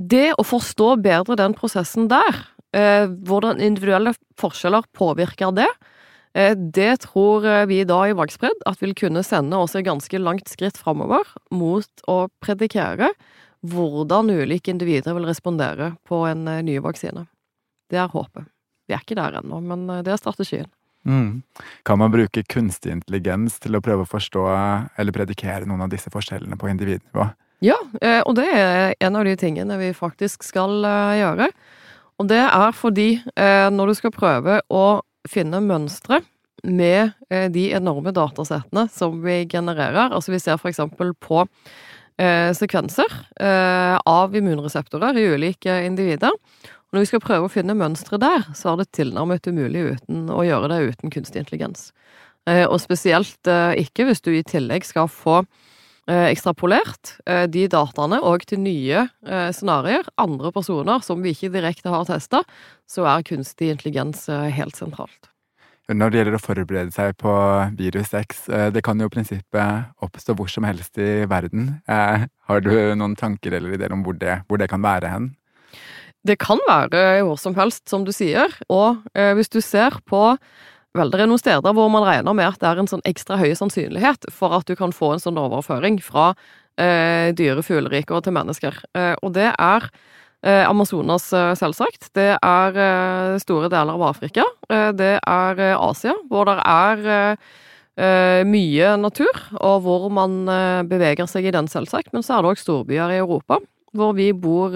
det 0.00 0.32
å 0.34 0.46
forstå 0.46 0.94
bedre 1.04 1.38
den 1.38 1.54
prosessen 1.56 2.08
der, 2.10 2.42
hvordan 2.72 3.62
individuelle 3.62 4.14
forskjeller 4.40 4.86
påvirker 4.96 5.54
det, 5.54 5.68
Eh, 6.34 6.56
det 6.56 6.96
tror 7.06 7.46
eh, 7.46 7.66
vi 7.66 7.82
da 7.84 8.04
i 8.06 8.14
Vagspredd 8.14 8.62
at 8.70 8.78
vil 8.82 8.94
kunne 8.94 9.24
sende 9.26 9.58
oss 9.58 9.74
et 9.74 9.86
ganske 9.86 10.18
langt 10.22 10.50
skritt 10.50 10.78
framover 10.78 11.26
mot 11.50 12.04
å 12.06 12.28
predikere 12.42 13.10
hvordan 13.66 14.30
ulike 14.30 14.70
individer 14.70 15.16
vil 15.16 15.26
respondere 15.26 15.94
på 16.06 16.22
en 16.28 16.46
eh, 16.48 16.62
ny 16.62 16.78
vaksine. 16.84 17.26
Det 17.90 17.98
er 17.98 18.12
håpet. 18.12 18.46
Vi 18.86 18.94
er 18.94 19.02
ikke 19.02 19.18
der 19.18 19.40
ennå, 19.40 19.58
men 19.62 19.88
det 20.06 20.14
er 20.14 20.18
strategien. 20.18 20.70
Mm. 21.08 21.42
Kan 21.88 22.00
man 22.02 22.12
bruke 22.12 22.44
kunstig 22.44 22.92
intelligens 22.92 23.58
til 23.62 23.76
å 23.76 23.82
prøve 23.84 24.04
å 24.04 24.10
forstå 24.10 24.46
eller 25.00 25.16
predikere 25.16 25.68
noen 25.68 25.86
av 25.86 25.92
disse 25.92 26.12
forskjellene 26.12 26.58
på 26.60 26.68
individnivå? 26.72 27.30
Ja, 27.64 27.76
og 28.24 28.34
det 28.38 28.46
er 28.56 28.94
en 29.04 29.16
av 29.20 29.26
de 29.28 29.34
tingene 29.36 29.76
vi 29.80 29.90
faktisk 29.92 30.46
skal 30.46 30.80
gjøre. 30.80 31.50
Og 32.20 32.28
det 32.28 32.40
er 32.40 32.72
fordi 32.76 33.08
når 33.36 33.92
du 33.92 33.98
skal 33.98 34.14
prøve 34.16 34.60
å 34.72 34.84
finne 35.28 35.60
mønstre 35.64 36.22
med 36.64 37.10
eh, 37.30 37.48
de 37.52 37.70
enorme 37.76 38.12
datasettene 38.14 38.86
som 38.92 39.20
vi 39.24 39.44
genererer. 39.50 40.10
Altså 40.10 40.34
vi 40.34 40.40
ser 40.42 40.60
eksempel 40.68 41.14
på 41.20 41.44
eh, 42.20 42.50
sekvenser 42.56 43.08
eh, 43.40 43.96
av 43.96 44.36
immunreseptorer 44.36 45.18
i 45.18 45.28
ulike 45.34 45.80
individer. 45.86 46.34
Og 46.90 46.98
når 46.98 47.04
vi 47.04 47.08
skal 47.12 47.22
prøve 47.22 47.46
å 47.46 47.52
finne 47.52 47.76
mønstre 47.78 48.18
der, 48.18 48.48
så 48.58 48.72
er 48.72 48.80
det 48.80 48.90
tilnærmet 48.98 49.46
umulig 49.46 49.84
uten 49.94 50.24
å 50.34 50.42
gjøre 50.42 50.72
det 50.72 50.80
uten 50.90 51.12
kunstig 51.14 51.44
intelligens. 51.44 51.92
Eh, 52.50 52.64
og 52.66 52.80
spesielt 52.82 53.46
eh, 53.46 53.78
ikke 53.84 54.08
hvis 54.08 54.24
du 54.24 54.32
i 54.34 54.42
tillegg 54.42 54.86
skal 54.88 55.06
få 55.06 55.36
eh, 55.42 56.26
ekstrapolert 56.32 57.14
de 57.52 57.66
dataene 57.70 58.18
og 58.26 58.42
til 58.48 58.62
nye 58.64 59.06
scenarioer, 59.54 60.08
andre 60.18 60.50
personer 60.54 61.04
som 61.06 61.22
vi 61.22 61.34
ikke 61.34 61.52
direkte 61.54 61.92
har 61.92 62.08
testa, 62.08 62.42
så 62.90 63.06
er 63.06 63.26
kunstig 63.28 63.70
intelligens 63.74 64.26
helt 64.28 64.78
sentralt 64.78 65.30
når 65.90 66.12
det 66.12 66.18
gjelder 66.20 66.34
å 66.36 66.38
forberede 66.38 66.92
seg 66.94 67.16
på 67.18 67.32
virus 67.74 68.12
X. 68.14 68.44
Det 68.70 68.78
kan 68.86 69.00
jo 69.02 69.08
i 69.08 69.10
prinsippet 69.10 69.88
oppstå 70.06 70.36
hvor 70.38 70.46
som 70.46 70.62
helst 70.62 71.00
i 71.02 71.24
verden. 71.26 71.80
Har 71.90 72.62
du 72.62 72.70
noen 72.94 73.16
tanker 73.18 73.56
eller 73.58 73.74
ideer 73.74 73.96
om 73.96 74.04
hvor 74.06 74.14
det, 74.14 74.36
hvor 74.46 74.62
det 74.62 74.68
kan 74.70 74.84
være 74.84 75.10
hen? 75.10 75.26
Det 76.26 76.36
kan 76.42 76.60
være 76.68 77.22
hvor 77.24 77.38
som 77.40 77.54
helst, 77.56 77.86
som 77.88 78.04
du 78.04 78.12
sier. 78.12 78.52
Og 78.68 79.00
eh, 79.14 79.32
hvis 79.38 79.52
du 79.52 79.60
ser 79.64 80.00
på 80.08 80.36
Vel, 80.90 81.06
det 81.12 81.20
er 81.22 81.28
noen 81.30 81.38
steder 81.38 81.70
hvor 81.70 81.86
man 81.86 82.02
regner 82.02 82.34
med 82.34 82.48
at 82.48 82.58
det 82.58 82.66
er 82.66 82.80
en 82.82 82.88
sånn 82.90 83.04
ekstra 83.06 83.36
høy 83.38 83.52
sannsynlighet 83.54 84.26
for 84.34 84.56
at 84.56 84.66
du 84.66 84.74
kan 84.74 84.90
få 84.90 85.12
en 85.14 85.22
sånn 85.22 85.38
overføring 85.38 86.00
fra 86.02 86.32
eh, 86.82 87.30
dyre 87.38 87.62
fugleriker 87.62 88.24
til 88.26 88.34
mennesker. 88.34 88.80
Eh, 88.98 89.12
og 89.22 89.36
det 89.36 89.52
er 89.52 89.86
Eh, 90.40 90.68
Amazonas, 90.68 91.32
eh, 91.32 91.52
selvsagt. 91.54 92.08
Det 92.16 92.30
er 92.32 92.76
eh, 92.80 93.38
store 93.42 93.68
deler 93.68 93.92
av 93.92 94.06
Afrika. 94.14 94.44
det 94.70 95.18
er 95.26 95.60
Asia, 95.74 96.14
hvor 96.30 96.46
det 96.46 96.60
er 96.62 97.36
mye 98.46 98.90
natur, 98.96 99.34
og 99.58 99.82
hvor 99.82 100.04
man 100.08 100.46
beveger 100.86 101.26
seg 101.26 101.44
i 101.44 101.50
den, 101.50 101.66
selvsagt. 101.68 102.12
Men 102.14 102.22
så 102.22 102.36
er 102.36 102.42
det 102.42 102.52
òg 102.52 102.60
storbyer 102.60 103.10
i 103.10 103.18
Europa, 103.18 103.58
hvor 103.92 104.14
vi 104.14 104.30
bor 104.32 104.70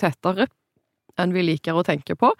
tettere 0.00 0.48
enn 1.20 1.34
vi 1.34 1.44
liker 1.46 1.76
å 1.76 1.86
tenke 1.86 2.16
på. 2.18 2.32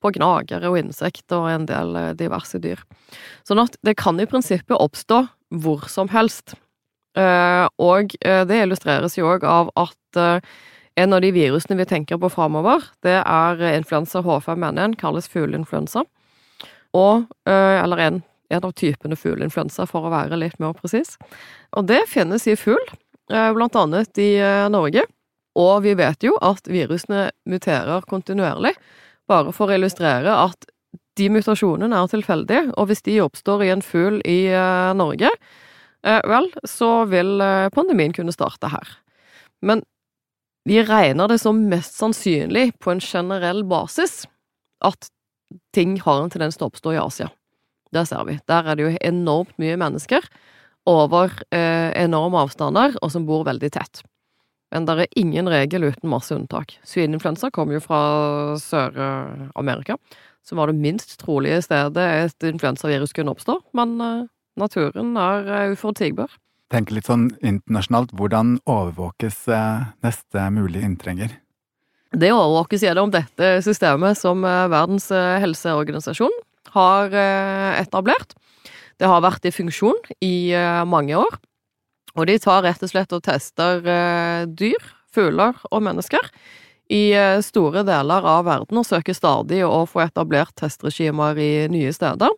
På 0.00 0.12
gnagere 0.14 0.70
og 0.70 0.78
insekter 0.80 1.42
og 1.42 1.50
en 1.50 1.66
del 1.68 1.96
diverse 2.16 2.56
dyr. 2.62 2.80
Sånn 3.44 3.60
at 3.60 3.74
det 3.84 3.98
kan 4.00 4.16
i 4.16 4.28
prinsippet 4.28 4.78
oppstå 4.78 5.26
hvor 5.60 5.84
som 5.92 6.08
helst. 6.08 6.54
Og 7.20 8.14
det 8.16 8.60
illustreres 8.62 9.18
jo 9.18 9.28
òg 9.28 9.44
av 9.44 9.68
at 9.76 10.40
en 11.00 11.12
av 11.12 11.20
de 11.20 11.30
virusene 11.32 11.78
vi 11.78 11.86
tenker 11.88 12.18
på 12.20 12.30
framover, 12.32 12.82
det 13.04 13.18
er 13.20 13.62
influensa 13.74 14.22
H5N1, 14.24 14.96
kalles 15.00 15.28
fugleinfluensa. 15.30 16.04
Og 16.96 17.28
eh, 17.46 17.76
Eller 17.80 18.02
en, 18.06 18.18
en 18.50 18.66
av 18.66 18.74
typene 18.76 19.18
fugleinfluensa, 19.18 19.86
for 19.88 20.06
å 20.06 20.12
være 20.12 20.40
litt 20.40 20.58
mer 20.62 20.74
presis. 20.76 21.16
Og 21.76 21.86
det 21.90 22.02
finnes 22.10 22.46
i 22.50 22.56
fugl, 22.58 22.82
eh, 23.30 23.50
blant 23.56 23.78
annet 23.78 24.20
i 24.20 24.34
eh, 24.42 24.66
Norge. 24.72 25.06
Og 25.58 25.82
vi 25.82 25.96
vet 25.98 26.22
jo 26.22 26.36
at 26.44 26.68
virusene 26.70 27.30
muterer 27.48 28.04
kontinuerlig, 28.10 28.74
bare 29.30 29.54
for 29.54 29.70
å 29.70 29.78
illustrere 29.78 30.34
at 30.46 30.68
de 31.18 31.26
mutasjonene 31.32 31.96
er 31.96 32.10
tilfeldige, 32.10 32.70
og 32.78 32.86
hvis 32.88 33.02
de 33.06 33.18
oppstår 33.24 33.64
i 33.66 33.72
en 33.74 33.82
fugl 33.84 34.20
i 34.24 34.40
Norge, 34.96 35.30
vel, 36.02 36.46
så 36.64 37.04
vil 37.10 37.42
pandemien 37.74 38.14
kunne 38.16 38.32
starte 38.32 38.70
her. 38.72 38.94
Men 39.60 39.82
vi 40.68 40.78
regner 40.86 41.28
det 41.28 41.40
som 41.42 41.58
mest 41.68 41.98
sannsynlig 41.98 42.70
på 42.80 42.94
en 42.94 43.02
generell 43.02 43.64
basis 43.68 44.22
at 44.86 45.10
ting 45.74 45.98
har 46.00 46.22
en 46.22 46.32
tendens 46.32 46.56
til 46.56 46.68
å 46.68 46.70
oppstå 46.70 46.94
i 46.94 47.02
Asia. 47.02 47.28
Det 47.90 48.06
ser 48.06 48.22
vi. 48.28 48.38
Der 48.48 48.70
er 48.70 48.78
det 48.78 48.86
jo 48.86 48.96
enormt 49.02 49.56
mye 49.60 49.76
mennesker 49.80 50.24
over 50.88 51.34
enorme 51.50 52.46
avstander, 52.46 52.94
og 53.02 53.12
som 53.12 53.26
bor 53.28 53.44
veldig 53.48 53.72
tett. 53.74 54.04
Men 54.70 54.86
det 54.86 54.96
er 54.96 55.18
ingen 55.18 55.50
regel 55.50 55.88
uten 55.88 56.10
masse 56.12 56.34
unntak. 56.34 56.76
Svineinfluensa 56.86 57.50
kommer 57.54 57.76
jo 57.76 57.82
fra 57.82 58.02
Sør-Amerika, 58.62 59.96
som 60.46 60.60
var 60.60 60.70
det 60.70 60.78
minst 60.80 61.16
trolige 61.20 61.60
stedet 61.64 62.06
et 62.24 62.46
influensavirus 62.48 63.14
kunne 63.16 63.34
oppstå, 63.34 63.58
men 63.76 63.98
eh, 64.04 64.28
naturen 64.60 65.16
er 65.20 65.50
eh, 65.50 65.74
uforutsigbar 65.74 66.38
Tenk 66.70 66.92
litt 66.94 67.08
sånn 67.08 67.32
internasjonalt, 67.42 68.12
hvordan 68.14 68.60
overvåkes 68.70 69.40
eh, 69.50 69.88
neste 70.06 70.44
mulige 70.54 70.86
inntrenger? 70.86 71.32
Det 72.14 72.30
overvåkes 72.30 72.84
gjennom 72.86 73.10
dette 73.10 73.56
systemet 73.66 74.18
som 74.18 74.42
Verdens 74.42 75.08
helseorganisasjon 75.14 76.32
har 76.74 77.14
etablert. 77.78 78.34
Det 78.98 79.06
har 79.06 79.22
vært 79.22 79.46
i 79.46 79.52
funksjon 79.54 79.98
i 80.26 80.50
mange 80.90 81.14
år, 81.18 81.38
og 82.16 82.26
de 82.30 82.38
tar 82.42 82.64
rett 82.66 82.82
og 82.82 82.90
slett 82.92 83.12
og 83.16 83.22
tester 83.26 83.84
dyr, 84.46 84.88
fugler 85.10 85.58
og 85.70 85.82
mennesker 85.82 86.30
i 86.90 87.14
store 87.46 87.84
deler 87.86 88.26
av 88.26 88.44
verden 88.48 88.80
og 88.80 88.86
søker 88.86 89.14
stadig 89.14 89.60
å 89.66 89.84
få 89.86 90.02
etablert 90.04 90.56
testregimer 90.58 91.38
i 91.38 91.52
nye 91.70 91.92
steder. 91.94 92.34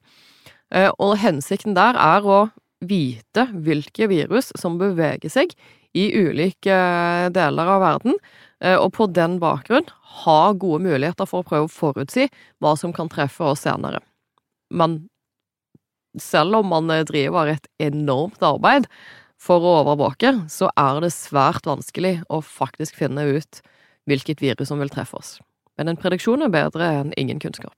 Og 1.00 1.14
hensikten 1.20 1.76
der 1.76 1.96
er 2.00 2.28
å 2.28 2.40
vite 2.82 3.46
hvilke 3.52 4.08
virus 4.10 4.50
som 4.58 4.78
beveger 4.80 5.32
seg 5.32 5.54
i 5.92 6.08
ulike 6.16 6.72
eh, 6.72 7.28
deler 7.32 7.70
av 7.74 7.82
verden, 7.84 8.18
eh, 8.64 8.76
og 8.78 8.92
på 8.96 9.08
den 9.12 9.38
bakgrunn 9.42 9.88
ha 10.24 10.40
gode 10.52 10.82
muligheter 10.86 11.28
for 11.28 11.42
å 11.42 11.48
prøve 11.48 11.68
å 11.68 11.72
forutsi 11.72 12.28
hva 12.62 12.74
som 12.80 12.94
kan 12.96 13.10
treffe 13.12 13.44
oss 13.52 13.64
senere. 13.66 14.00
Men 14.72 15.02
selv 16.20 16.62
om 16.62 16.72
man 16.72 16.90
eh, 16.92 17.04
driver 17.08 17.52
et 17.52 17.68
enormt 17.82 18.42
arbeid 18.44 18.88
for 19.42 19.64
å 19.64 19.78
overvåke, 19.82 20.34
så 20.52 20.70
er 20.78 21.00
det 21.02 21.12
svært 21.14 21.66
vanskelig 21.66 22.20
å 22.30 22.42
faktisk 22.46 22.98
finne 23.00 23.24
ut 23.34 23.62
hvilket 24.10 24.42
virus 24.42 24.70
som 24.70 24.82
vil 24.82 24.92
treffe 24.92 25.18
oss. 25.18 25.32
Men 25.78 25.90
en 25.90 25.98
prediksjon 25.98 26.44
er 26.44 26.52
bedre 26.52 26.88
enn 27.00 27.14
ingen 27.18 27.40
kunnskap. 27.42 27.74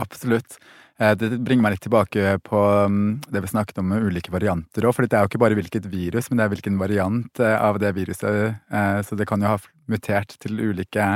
Absolutt. 0.00 0.58
Eh, 1.00 1.14
det 1.16 1.30
bringer 1.38 1.64
meg 1.64 1.76
litt 1.76 1.84
tilbake 1.86 2.34
på 2.44 2.60
mm, 2.92 3.30
det 3.32 3.42
vi 3.44 3.52
snakket 3.52 3.80
om 3.82 3.88
med 3.92 4.04
ulike 4.04 4.32
varianter 4.32 4.86
òg. 4.86 4.96
For 4.96 5.06
det 5.06 5.16
er 5.16 5.24
jo 5.24 5.32
ikke 5.32 5.42
bare 5.42 5.56
hvilket 5.58 5.88
virus, 5.90 6.28
men 6.28 6.40
det 6.40 6.46
er 6.46 6.52
hvilken 6.54 6.80
variant 6.80 7.40
eh, 7.42 7.56
av 7.56 7.80
det 7.82 7.94
viruset. 7.96 8.60
Eh, 8.68 8.98
så 9.06 9.18
det 9.18 9.28
kan 9.30 9.40
jo 9.40 9.54
ha 9.54 9.60
mutert 9.90 10.36
til 10.42 10.60
ulike 10.60 11.08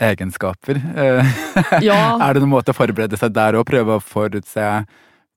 egenskaper. 0.00 0.80
Ja. 1.84 2.00
er 2.24 2.34
det 2.34 2.42
noen 2.42 2.54
måte 2.54 2.72
å 2.72 2.78
forberede 2.78 3.18
seg 3.20 3.34
der 3.36 3.58
og 3.60 3.68
prøve 3.68 3.98
å 3.98 4.02
forutse 4.02 4.66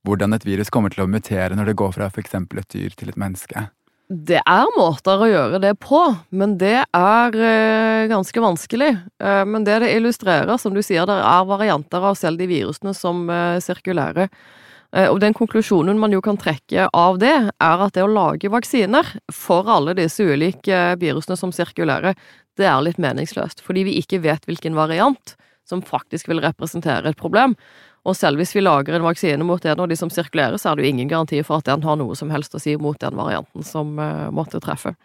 hvordan 0.08 0.36
et 0.36 0.46
virus 0.48 0.72
kommer 0.72 0.92
til 0.92 1.04
å 1.04 1.10
mutere 1.12 1.56
når 1.56 1.72
det 1.72 1.80
går 1.80 1.94
fra 1.96 2.08
f.eks. 2.10 2.36
et 2.40 2.76
dyr 2.76 2.96
til 2.96 3.12
et 3.12 3.20
menneske? 3.20 3.68
Det 4.12 4.42
er 4.44 4.72
måter 4.76 5.22
å 5.24 5.30
gjøre 5.30 5.60
det 5.64 5.72
på, 5.82 6.00
men 6.36 6.58
det 6.60 6.84
er 6.84 7.38
eh, 7.40 8.10
ganske 8.12 8.42
vanskelig. 8.44 8.90
Eh, 9.24 9.44
men 9.48 9.64
det 9.64 9.80
det 9.86 9.94
illustrerer, 9.96 10.58
som 10.60 10.76
du 10.76 10.82
sier, 10.84 11.08
det 11.08 11.16
er 11.16 11.48
varianter 11.48 12.04
av 12.04 12.18
selv 12.20 12.42
de 12.42 12.50
virusene 12.52 12.94
som 12.98 13.24
eh, 13.32 13.62
sirkulerer. 13.64 14.28
Eh, 14.94 15.08
og 15.08 15.22
den 15.24 15.34
konklusjonen 15.34 15.98
man 16.00 16.14
jo 16.14 16.22
kan 16.22 16.38
trekke 16.38 16.90
av 16.94 17.18
det, 17.24 17.34
er 17.48 17.86
at 17.86 17.96
det 17.96 18.04
å 18.04 18.12
lage 18.12 18.52
vaksiner 18.54 19.08
for 19.34 19.72
alle 19.72 19.96
disse 19.98 20.22
ulike 20.22 20.84
virusene 21.02 21.40
som 21.40 21.56
sirkulerer, 21.56 22.20
det 22.60 22.68
er 22.70 22.84
litt 22.86 23.00
meningsløst. 23.02 23.64
Fordi 23.66 23.88
vi 23.88 23.98
ikke 24.04 24.22
vet 24.28 24.46
hvilken 24.46 24.78
variant 24.78 25.38
som 25.66 25.82
faktisk 25.82 26.28
vil 26.30 26.44
representere 26.44 27.10
et 27.10 27.20
problem. 27.20 27.56
Og 28.04 28.18
selv 28.20 28.42
hvis 28.42 28.52
vi 28.56 28.64
lager 28.64 28.98
en 28.98 29.06
vaksine 29.06 29.46
mot 29.48 29.64
en 29.64 29.84
av 29.84 29.90
de 29.90 29.98
som 30.00 30.12
sirkulerer, 30.12 30.60
så 30.60 30.72
er 30.72 30.80
det 30.80 30.86
jo 30.86 30.94
ingen 30.94 31.12
garanti 31.12 31.40
for 31.46 31.62
at 31.62 31.70
den 31.70 31.86
har 31.88 32.00
noe 32.00 32.18
som 32.20 32.34
helst 32.34 32.56
å 32.56 32.62
si 32.62 32.76
mot 32.80 33.00
den 33.00 33.16
varianten 33.16 33.64
som 33.68 33.96
uh, 34.00 34.28
måtte 34.36 34.62
treffe. 34.64 34.96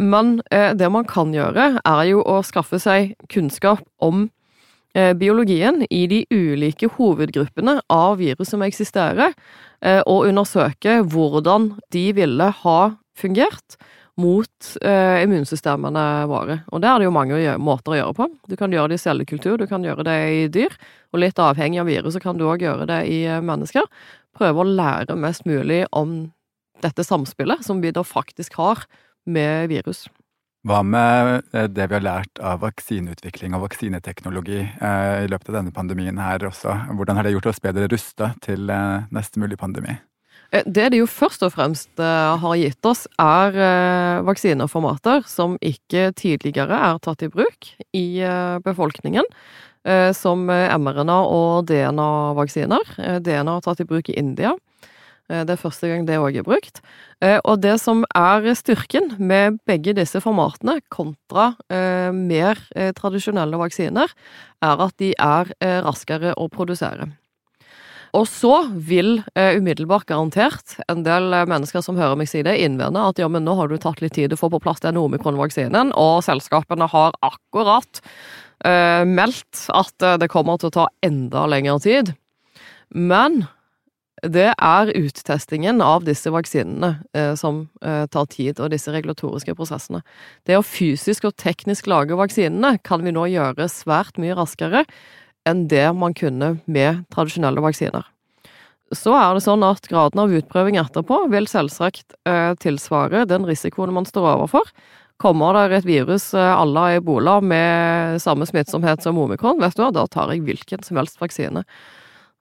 Men 0.00 0.38
uh, 0.48 0.72
det 0.76 0.88
man 0.92 1.04
kan 1.08 1.34
gjøre, 1.36 1.74
er 1.84 2.04
jo 2.08 2.24
å 2.24 2.40
skaffe 2.46 2.80
seg 2.82 3.14
kunnskap 3.32 3.84
om 4.02 4.30
biologien 4.94 5.80
i 5.90 6.04
de 6.06 6.20
ulike 6.30 6.86
hovedgruppene 6.94 7.80
av 7.90 8.20
virus 8.20 8.52
som 8.52 8.62
eksisterer, 8.62 9.32
og 10.06 10.28
undersøke 10.28 11.00
hvordan 11.10 11.66
de 11.90 12.04
ville 12.14 12.46
ha 12.60 12.76
fungert 13.18 13.74
mot 14.20 14.74
eh, 14.82 15.22
immunsystemene 15.24 16.04
våre. 16.30 16.60
Og 16.70 16.82
det 16.82 16.90
er 16.90 17.00
det 17.00 17.08
jo 17.08 17.14
mange 17.14 17.56
måter 17.58 17.94
å 17.94 17.98
gjøre 17.98 18.16
på. 18.18 18.28
Du 18.50 18.54
kan 18.58 18.74
gjøre 18.74 18.92
det 18.92 19.00
i 19.00 19.02
cellekultur, 19.02 19.56
du 19.58 19.66
kan 19.70 19.84
gjøre 19.86 20.06
det 20.06 20.18
i 20.30 20.44
dyr, 20.54 20.76
og 21.14 21.22
litt 21.22 21.38
avhengig 21.38 21.78
av 21.80 21.88
viruset 21.88 22.22
kan 22.24 22.38
du 22.38 22.48
òg 22.48 22.64
gjøre 22.66 22.88
det 22.90 23.04
i 23.06 23.22
eh, 23.30 23.42
mennesker. 23.44 23.86
Prøve 24.34 24.64
å 24.64 24.68
lære 24.68 25.16
mest 25.18 25.46
mulig 25.46 25.84
om 25.94 26.24
dette 26.82 27.06
samspillet 27.06 27.62
som 27.64 27.80
vi 27.84 27.94
da 27.94 28.02
faktisk 28.04 28.58
har 28.58 28.82
med 29.24 29.70
virus. 29.70 30.08
Hva 30.66 30.80
med 30.82 31.44
eh, 31.54 31.68
det 31.70 31.86
vi 31.86 31.96
har 31.96 32.04
lært 32.04 32.40
av 32.42 32.64
vaksineutvikling 32.64 33.54
og 33.54 33.68
vaksineteknologi 33.68 34.64
eh, 34.64 35.20
i 35.22 35.30
løpet 35.30 35.52
av 35.52 35.60
denne 35.60 35.76
pandemien 35.76 36.18
her 36.18 36.48
også? 36.50 36.74
Hvordan 36.98 37.20
har 37.20 37.28
det 37.28 37.36
gjort 37.36 37.52
oss 37.52 37.62
bedre 37.62 37.86
rusta 37.92 38.34
til 38.44 38.66
neste 39.14 39.42
mulig 39.42 39.60
pandemi? 39.60 39.94
Eh, 40.54 40.62
det 40.66 40.90
de 40.94 41.02
jo 41.02 41.10
først 41.10 41.42
og 41.46 41.54
fremst 41.56 42.00
eh, 42.00 42.34
har 42.40 42.58
gitt 42.60 42.88
oss, 42.88 43.04
er 43.20 43.58
eh, 43.58 44.22
vaksineformater 44.26 45.24
som 45.28 45.58
ikke 45.64 46.12
tidligere 46.18 46.78
er 46.90 47.00
tatt 47.02 47.24
i 47.26 47.30
bruk 47.32 47.74
i 47.92 48.06
befolkningen. 48.64 49.26
Som 50.16 50.46
mRNA 50.48 51.16
og 51.28 51.66
DNA-vaksiner. 51.68 52.94
DNA 53.20 53.56
er 53.58 53.64
tatt 53.66 53.82
i 53.82 53.84
bruk 53.84 54.06
i 54.08 54.14
India. 54.16 54.54
Det 55.28 55.52
er 55.52 55.60
første 55.60 55.90
gang 55.90 56.06
det 56.08 56.16
òg 56.16 56.38
er 56.40 56.46
brukt. 56.46 56.80
Og 57.20 57.58
det 57.60 57.74
som 57.82 58.00
er 58.16 58.48
styrken 58.56 59.12
med 59.20 59.58
begge 59.68 59.92
disse 59.98 60.22
formatene 60.24 60.78
kontra 60.88 61.50
mer 62.16 62.62
tradisjonelle 62.96 63.60
vaksiner, 63.60 64.16
er 64.64 64.86
at 64.86 64.96
de 65.04 65.12
er 65.20 65.52
raskere 65.84 66.32
å 66.40 66.48
produsere. 66.48 67.10
Og 68.14 68.28
så 68.30 68.52
vil 68.72 69.16
eh, 69.34 69.56
umiddelbart 69.58 70.06
garantert 70.06 70.76
en 70.86 71.02
del 71.06 71.32
eh, 71.34 71.46
mennesker 71.50 71.82
som 71.84 71.98
hører 71.98 72.18
meg 72.20 72.30
si 72.30 72.44
det, 72.46 72.56
innvende 72.62 73.02
at 73.10 73.18
ja, 73.18 73.28
men 73.30 73.46
nå 73.46 73.56
har 73.58 73.70
du 73.70 73.76
tatt 73.82 74.02
litt 74.04 74.14
tid 74.18 74.34
å 74.34 74.38
få 74.38 74.52
på 74.52 74.62
plass 74.62 74.84
den 74.84 75.00
omikron-vaksinen, 75.00 75.90
og 75.98 76.22
selskapene 76.26 76.86
har 76.92 77.18
akkurat 77.26 78.02
eh, 78.64 79.02
meldt 79.08 79.66
at 79.74 80.08
det 80.22 80.30
kommer 80.32 80.60
til 80.60 80.70
å 80.70 80.78
ta 80.78 80.88
enda 81.04 81.48
lengre 81.50 81.80
tid. 81.82 82.14
Men 82.94 83.44
det 84.24 84.52
er 84.52 84.92
uttestingen 84.96 85.82
av 85.84 86.04
disse 86.06 86.30
vaksinene 86.32 86.94
eh, 87.16 87.32
som 87.38 87.64
eh, 87.84 88.04
tar 88.12 88.28
tid, 88.32 88.60
og 88.60 88.72
disse 88.72 88.92
regulatoriske 88.94 89.54
prosessene. 89.58 90.00
Det 90.48 90.56
å 90.56 90.64
fysisk 90.64 91.28
og 91.28 91.36
teknisk 91.40 91.88
lage 91.90 92.16
vaksinene 92.18 92.78
kan 92.86 93.04
vi 93.04 93.12
nå 93.14 93.26
gjøre 93.32 93.68
svært 93.72 94.20
mye 94.22 94.36
raskere 94.38 94.84
enn 95.48 95.66
det 95.68 95.86
man 95.96 96.14
kunne 96.16 96.56
med 96.64 97.04
tradisjonelle 97.14 97.62
vaksiner. 97.64 98.04
Så 98.94 99.14
er 99.16 99.34
det 99.34 99.44
sånn 99.44 99.64
at 99.66 99.86
graden 99.90 100.20
av 100.22 100.32
utprøving 100.34 100.76
etterpå 100.78 101.24
vil 101.32 101.48
selvsagt 101.50 102.14
eh, 102.28 102.52
tilsvare 102.62 103.24
den 103.28 103.46
risikoen 103.48 103.94
man 103.96 104.06
står 104.08 104.28
overfor. 104.36 104.68
Kommer 105.22 105.56
det 105.56 105.80
et 105.80 105.88
virus 105.88 106.32
eh, 106.36 106.52
à 106.52 106.64
la 106.68 106.90
ebola 106.98 107.40
med 107.40 108.20
samme 108.22 108.46
smittsomhet 108.46 109.02
som 109.02 109.18
omikron, 109.18 109.60
vet 109.62 109.76
du 109.76 109.82
hva, 109.82 109.90
da 109.94 110.06
tar 110.10 110.32
jeg 110.34 110.44
hvilken 110.46 110.84
som 110.86 111.00
helst 111.00 111.20
vaksine. 111.22 111.64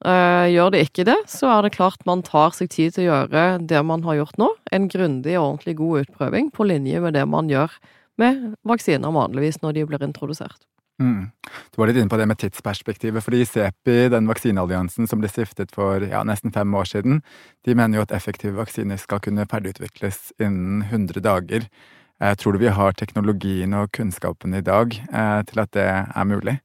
Eh, 0.04 0.48
gjør 0.52 0.74
det 0.74 0.84
ikke 0.90 1.08
det, 1.08 1.18
så 1.32 1.48
er 1.54 1.64
det 1.64 1.76
klart 1.78 2.04
man 2.10 2.26
tar 2.28 2.52
seg 2.58 2.72
tid 2.74 2.96
til 2.98 3.06
å 3.06 3.10
gjøre 3.12 3.46
det 3.64 3.82
man 3.88 4.04
har 4.04 4.20
gjort 4.20 4.42
nå. 4.42 4.52
En 4.76 4.90
grundig 4.92 5.38
og 5.40 5.46
ordentlig 5.46 5.78
god 5.80 6.04
utprøving 6.04 6.52
på 6.54 6.68
linje 6.68 7.00
med 7.04 7.16
det 7.16 7.24
man 7.30 7.52
gjør 7.52 7.72
med 8.20 8.54
vaksiner 8.68 9.16
vanligvis 9.16 9.62
når 9.64 9.80
de 9.80 9.88
blir 9.90 10.04
introdusert. 10.06 10.60
Mm. 11.02 11.32
Du 11.74 11.80
var 11.82 11.90
litt 11.90 11.98
inne 11.98 12.12
på 12.12 12.20
det 12.20 12.28
med 12.30 12.38
tidsperspektivet. 12.38 13.24
fordi 13.24 13.46
CEPI, 13.46 14.10
den 14.14 14.30
vaksinealliansen 14.30 15.08
som 15.10 15.20
ble 15.20 15.30
stiftet 15.32 15.74
for 15.74 16.06
ja, 16.06 16.24
nesten 16.24 16.54
fem 16.54 16.74
år 16.74 16.86
siden, 16.86 17.22
de 17.66 17.76
mener 17.76 17.98
jo 17.98 18.06
at 18.06 18.14
effektive 18.14 18.58
vaksiner 18.60 18.98
skal 19.02 19.20
kunne 19.20 19.48
ferdigutvikles 19.50 20.34
innen 20.40 20.84
100 20.84 21.22
dager. 21.22 21.66
Eh, 22.22 22.36
tror 22.36 22.54
du 22.54 22.60
vi 22.60 22.72
har 22.72 22.94
teknologien 22.94 23.74
og 23.74 23.92
kunnskapen 23.92 24.54
i 24.54 24.62
dag 24.62 24.94
eh, 24.94 25.42
til 25.50 25.60
at 25.60 25.74
det 25.74 25.90
er 25.90 26.30
mulig? 26.30 26.60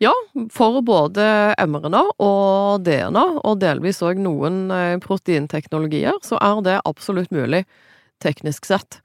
Ja, 0.00 0.12
for 0.52 0.80
både 0.80 1.24
mRNA 1.60 2.02
og 2.24 2.84
DNA, 2.86 3.24
og 3.44 3.58
delvis 3.60 4.00
òg 4.04 4.20
noen 4.20 4.70
eh, 4.72 4.96
proteinteknologier, 5.02 6.16
så 6.24 6.38
er 6.40 6.62
det 6.64 6.82
absolutt 6.88 7.32
mulig 7.32 7.66
teknisk 8.20 8.68
sett. 8.68 9.00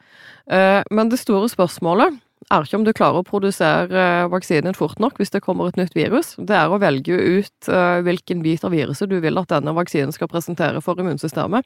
Eh, 0.48 0.84
men 0.92 1.12
det 1.12 1.20
store 1.20 1.50
spørsmålet 1.52 2.20
er 2.54 2.66
ikke 2.66 2.78
om 2.78 2.86
du 2.86 2.94
klarer 2.96 3.22
å 3.22 3.26
produsere 3.26 4.02
eh, 4.02 4.28
vaksinen 4.32 4.78
fort 4.78 5.00
nok 5.02 5.18
hvis 5.20 5.34
det 5.34 5.42
kommer 5.46 5.70
et 5.70 5.80
nytt 5.80 5.96
virus. 5.98 6.36
Det 6.38 6.56
er 6.58 6.72
å 6.72 6.80
velge 6.82 7.16
ut 7.16 7.70
eh, 7.72 8.02
hvilken 8.06 8.44
bit 8.46 8.66
av 8.68 8.76
viruset 8.76 9.10
du 9.10 9.18
vil 9.24 9.42
at 9.42 9.52
denne 9.54 9.74
vaksinen 9.76 10.14
skal 10.16 10.30
presentere 10.32 10.82
for 10.86 11.00
immunsystemet. 11.02 11.66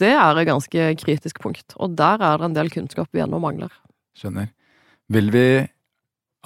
Det 0.00 0.12
er 0.16 0.38
et 0.38 0.48
ganske 0.48 0.86
kritisk 1.02 1.42
punkt, 1.42 1.74
og 1.76 1.96
der 1.98 2.22
er 2.24 2.40
det 2.40 2.48
en 2.48 2.56
del 2.56 2.70
kunnskap 2.72 3.10
vi 3.12 3.22
ennå 3.22 3.40
mangler. 3.42 3.72
Skjønner. 4.16 4.50
Vil 5.10 5.30
vi 5.34 5.46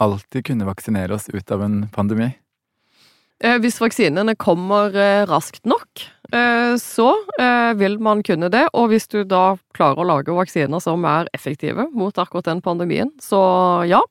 alltid 0.01 0.49
kunne 0.49 0.67
vaksinere 0.69 1.15
oss 1.17 1.29
ut 1.31 1.53
av 1.55 1.63
en 1.65 1.85
pandemi? 1.95 2.33
Eh, 3.43 3.57
hvis 3.63 3.81
vaksinene 3.83 4.37
kommer 4.39 4.95
raskt 5.27 5.65
nok, 5.67 6.05
Eh, 6.35 6.77
så 6.77 7.15
eh, 7.41 7.75
vil 7.75 7.99
man 8.03 8.23
kunne 8.27 8.51
det. 8.51 8.67
Og 8.75 8.91
hvis 8.91 9.07
du 9.13 9.23
da 9.29 9.57
klarer 9.77 10.03
å 10.03 10.09
lage 10.09 10.35
vaksiner 10.35 10.83
som 10.83 11.05
er 11.07 11.31
effektive 11.37 11.89
mot 11.95 12.17
akkurat 12.19 12.49
den 12.49 12.63
pandemien, 12.65 13.13
så 13.23 13.41
ja. 13.89 14.03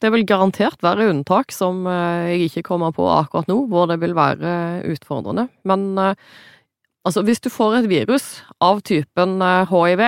Det 0.00 0.08
vil 0.14 0.24
garantert 0.24 0.80
være 0.80 1.10
unntak 1.12 1.52
som 1.52 1.84
eh, 1.84 2.32
jeg 2.32 2.48
ikke 2.48 2.64
kommer 2.70 2.94
på 2.96 3.04
akkurat 3.12 3.50
nå, 3.50 3.58
hvor 3.68 3.90
det 3.90 3.98
vil 4.00 4.16
være 4.16 4.80
utfordrende. 4.88 5.50
Men 5.68 5.92
altså, 6.00 7.20
hvis 7.26 7.44
du 7.44 7.50
får 7.52 7.82
et 7.82 7.90
virus 7.92 8.40
av 8.64 8.80
typen 8.80 9.38
hiv 9.70 10.04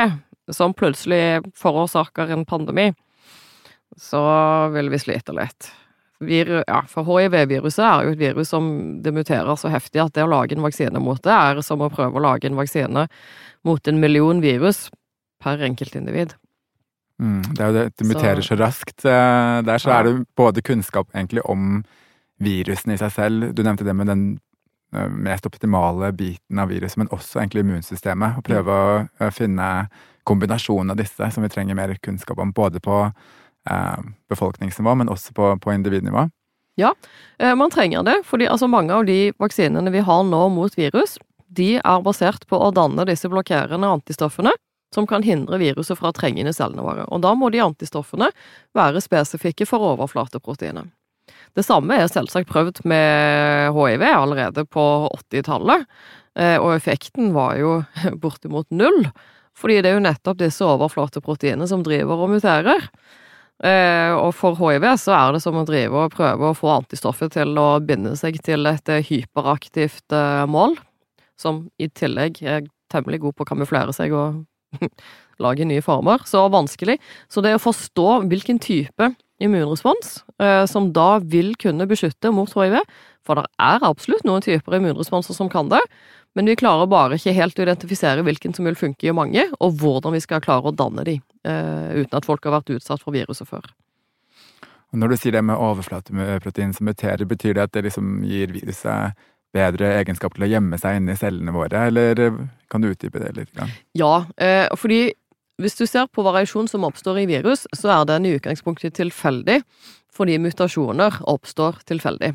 som 0.51 0.73
plutselig 0.75 1.45
forårsaker 1.61 2.33
en 2.33 2.49
pandemi, 2.49 2.89
så 4.01 4.25
vil 4.73 4.89
vi 4.89 5.01
slite 5.05 5.37
litt 5.37 5.69
ja, 6.29 6.83
for 6.91 7.07
hiv-viruset 7.07 7.83
er 7.85 8.07
jo 8.07 8.15
et 8.15 8.21
virus 8.21 8.53
som 8.53 8.69
det 9.03 9.15
muterer 9.15 9.57
så 9.59 9.71
heftig 9.73 10.03
at 10.03 10.15
det 10.17 10.27
å 10.27 10.31
lage 10.31 10.57
en 10.57 10.65
vaksine 10.65 11.03
mot 11.03 11.21
det, 11.23 11.33
er 11.33 11.63
som 11.67 11.83
å 11.83 11.91
prøve 11.93 12.19
å 12.19 12.25
lage 12.25 12.49
en 12.49 12.59
vaksine 12.59 13.07
mot 13.67 13.89
en 13.89 14.01
million 14.03 14.41
virus 14.43 14.87
per 15.43 15.63
enkeltindivid. 15.67 16.37
Mm, 17.23 17.43
det 17.55 17.61
er 17.63 17.69
jo 17.71 17.77
det, 17.77 17.85
det 17.99 18.07
muterer 18.09 18.41
så, 18.41 18.55
så 18.55 18.61
raskt. 18.63 19.05
Eh, 19.05 19.59
der 19.67 19.83
så 19.83 19.93
ja. 19.93 19.99
er 19.99 20.09
det 20.09 20.15
både 20.39 20.65
kunnskap 20.65 21.11
egentlig 21.15 21.45
om 21.51 21.83
virusene 22.43 22.97
i 22.97 23.03
seg 23.03 23.13
selv, 23.15 23.53
du 23.55 23.63
nevnte 23.63 23.87
det 23.87 23.95
med 23.95 24.11
den 24.11 24.25
eh, 24.95 25.07
mest 25.07 25.47
optimale 25.47 26.11
biten 26.17 26.59
av 26.59 26.73
viruset, 26.73 26.99
men 27.03 27.13
også 27.15 27.43
egentlig 27.43 27.67
immunsystemet. 27.67 28.41
Å 28.41 28.47
prøve 28.47 28.81
å 29.07 29.31
finne 29.35 29.69
kombinasjonen 30.27 30.95
av 30.95 30.99
disse 30.99 31.31
som 31.35 31.47
vi 31.47 31.51
trenger 31.53 31.79
mer 31.79 31.95
kunnskap 32.03 32.43
om, 32.43 32.55
både 32.55 32.83
på 32.83 32.99
eh, 33.07 33.31
befolkningsnivå, 34.33 34.95
men 34.99 35.11
også 35.13 35.35
på, 35.37 35.53
på 35.63 35.73
individnivå? 35.73 36.25
Ja, 36.75 36.95
eh, 37.39 37.55
man 37.55 37.71
trenger 37.71 38.03
det. 38.03 38.23
fordi 38.25 38.49
altså, 38.49 38.67
mange 38.67 38.95
av 38.95 39.07
de 39.07 39.33
vaksinene 39.39 39.91
vi 39.91 40.01
har 40.01 40.25
nå 40.25 40.49
mot 40.49 40.79
virus, 40.79 41.19
de 41.49 41.77
er 41.77 42.05
basert 42.05 42.47
på 42.49 42.57
å 42.57 42.73
danne 42.73 43.05
disse 43.05 43.29
blokkerende 43.29 43.91
antistoffene 43.99 44.55
som 44.95 45.07
kan 45.09 45.25
hindre 45.25 45.59
viruset 45.61 45.99
fra 45.99 46.11
å 46.11 46.17
trenge 46.17 46.41
inn 46.41 46.49
i 46.49 46.57
cellene 46.57 46.85
våre. 46.85 47.05
Og 47.09 47.23
da 47.25 47.33
må 47.37 47.51
de 47.53 47.63
antistoffene 47.65 48.29
være 48.77 49.01
spesifikke 49.05 49.67
for 49.69 49.85
overflateproteinet. 49.93 50.89
Det 51.57 51.65
samme 51.65 51.97
er 52.01 52.09
selvsagt 52.09 52.49
prøvd 52.49 52.83
med 52.89 53.73
hiv 53.77 54.05
allerede 54.09 54.65
på 54.65 54.85
80-tallet, 55.13 55.85
eh, 56.37 56.57
og 56.57 56.75
effekten 56.77 57.33
var 57.37 57.57
jo 57.61 57.83
bortimot 58.25 58.69
null. 58.73 59.05
Fordi 59.57 59.83
det 59.85 59.91
er 59.91 59.99
jo 59.99 60.07
nettopp 60.07 60.41
disse 60.41 60.65
overflateproteinene 60.65 61.69
som 61.69 61.85
driver 61.85 62.25
og 62.25 62.33
muterer. 62.33 62.89
Eh, 63.63 64.11
og 64.17 64.33
for 64.35 64.59
hiv 64.59 64.85
så 64.99 65.15
er 65.15 65.35
det 65.37 65.43
som 65.45 65.59
å 65.59 65.67
drive 65.67 65.95
og 65.95 66.15
prøve 66.17 66.49
å 66.51 66.57
få 66.57 66.73
antistoffet 66.81 67.37
til 67.37 67.55
å 67.61 67.77
binde 67.85 68.17
seg 68.19 68.41
til 68.43 68.67
et 68.67 68.89
eh, 68.91 69.05
hyperaktivt 69.07 70.15
eh, 70.17 70.45
mål, 70.51 70.75
som 71.39 71.67
i 71.79 71.87
tillegg 71.87 72.41
er 72.43 72.65
temmelig 72.93 73.23
god 73.23 73.37
på 73.37 73.47
å 73.47 73.51
kamuflere 73.53 73.95
seg 73.95 74.15
og 74.19 74.43
lage 75.43 75.67
nye 75.69 75.85
former. 75.85 76.25
Så 76.27 76.43
vanskelig. 76.51 76.99
Så 77.31 77.45
det 77.45 77.55
å 77.55 77.63
forstå 77.63 78.25
hvilken 78.31 78.59
type 78.63 79.13
immunrespons 79.43 80.21
som 80.71 80.85
da 80.95 81.17
vil 81.19 81.57
kunne 81.59 81.89
beskytte 81.91 82.31
mot 82.31 82.51
hiv, 82.55 82.77
for 83.27 83.41
det 83.41 83.49
er 83.59 83.83
absolutt 83.83 84.23
noen 84.27 84.45
typer 84.45 84.77
immunresponser 84.77 85.35
som 85.35 85.51
kan 85.51 85.67
det, 85.73 85.81
men 86.39 86.47
vi 86.47 86.55
klarer 86.61 86.87
bare 86.91 87.19
ikke 87.19 87.35
helt 87.35 87.59
å 87.59 87.65
identifisere 87.65 88.23
hvilken 88.23 88.55
som 88.55 88.69
vil 88.69 88.79
funke 88.79 89.09
i 89.09 89.15
mange, 89.17 89.49
og 89.59 89.81
hvordan 89.83 90.15
vi 90.15 90.23
skal 90.23 90.45
klare 90.45 90.71
å 90.71 90.77
danne 90.77 91.03
de, 91.09 91.17
uten 91.45 92.15
at 92.19 92.27
folk 92.27 92.45
har 92.47 92.55
vært 92.55 92.71
utsatt 92.77 93.03
for 93.03 93.15
viruset 93.15 93.49
før. 93.49 93.65
Og 94.93 95.01
når 95.01 95.13
du 95.13 95.17
sier 95.19 95.35
det 95.35 95.43
med 95.49 95.57
overflateprotein 95.57 96.75
som 96.77 96.87
muterer, 96.87 97.25
betyr 97.29 97.57
det 97.57 97.65
at 97.65 97.73
det 97.75 97.87
liksom 97.89 98.21
gir 98.29 98.53
viruset 98.53 99.17
bedre 99.53 99.95
egenskap 99.99 100.37
til 100.37 100.47
å 100.47 100.51
gjemme 100.53 100.79
seg 100.81 100.99
inni 100.99 101.17
cellene 101.19 101.55
våre, 101.55 101.89
eller 101.89 102.23
kan 102.73 102.85
du 102.85 102.91
utdype 102.91 103.21
det 103.21 103.33
litt? 103.37 103.65
Ja, 103.99 104.15
uh, 104.25 104.77
fordi 104.81 105.03
hvis 105.61 105.77
du 105.79 105.85
ser 105.87 106.09
på 106.13 106.25
variasjon 106.25 106.69
som 106.71 106.85
oppstår 106.89 107.23
i 107.23 107.27
virus, 107.29 107.67
så 107.77 107.93
er 107.95 108.07
den 108.09 108.27
i 108.27 108.37
utgangspunktet 108.39 108.97
tilfeldig. 108.99 109.63
fordi 110.13 110.37
mutasjoner 110.37 111.23
oppstår 111.25 111.79
tilfeldig. 111.89 112.35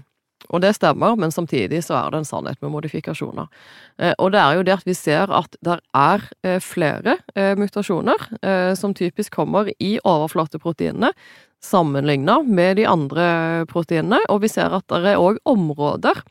Og 0.54 0.62
det 0.64 0.76
stemmer, 0.78 1.18
men 1.20 1.34
samtidig 1.34 1.82
så 1.84 1.98
er 1.98 2.14
det 2.14 2.22
en 2.22 2.28
sannhet 2.28 2.62
med 2.64 2.72
modifikasjoner. 2.72 3.50
Eh, 4.00 4.14
og 4.18 4.32
det 4.32 4.40
er 4.42 4.56
jo 4.56 4.66
det 4.68 4.76
at 4.78 4.88
vi 4.88 4.96
ser 4.96 5.34
at 5.34 5.58
det 5.66 5.80
er 5.98 6.24
eh, 6.46 6.60
flere 6.64 7.18
eh, 7.36 7.54
mutasjoner 7.60 8.28
som 8.78 8.94
typisk 8.96 9.34
kommer 9.36 9.70
i 9.84 9.98
overflateproteinene, 10.06 11.12
sammenligna 11.64 12.40
med 12.46 12.78
de 12.78 12.86
andre 12.88 13.66
proteinene, 13.70 14.20
og 14.30 14.44
vi 14.44 14.52
ser 14.52 14.74
at 14.78 14.86
det 14.92 15.14
er 15.14 15.22
òg 15.22 15.40
områder 15.48 16.22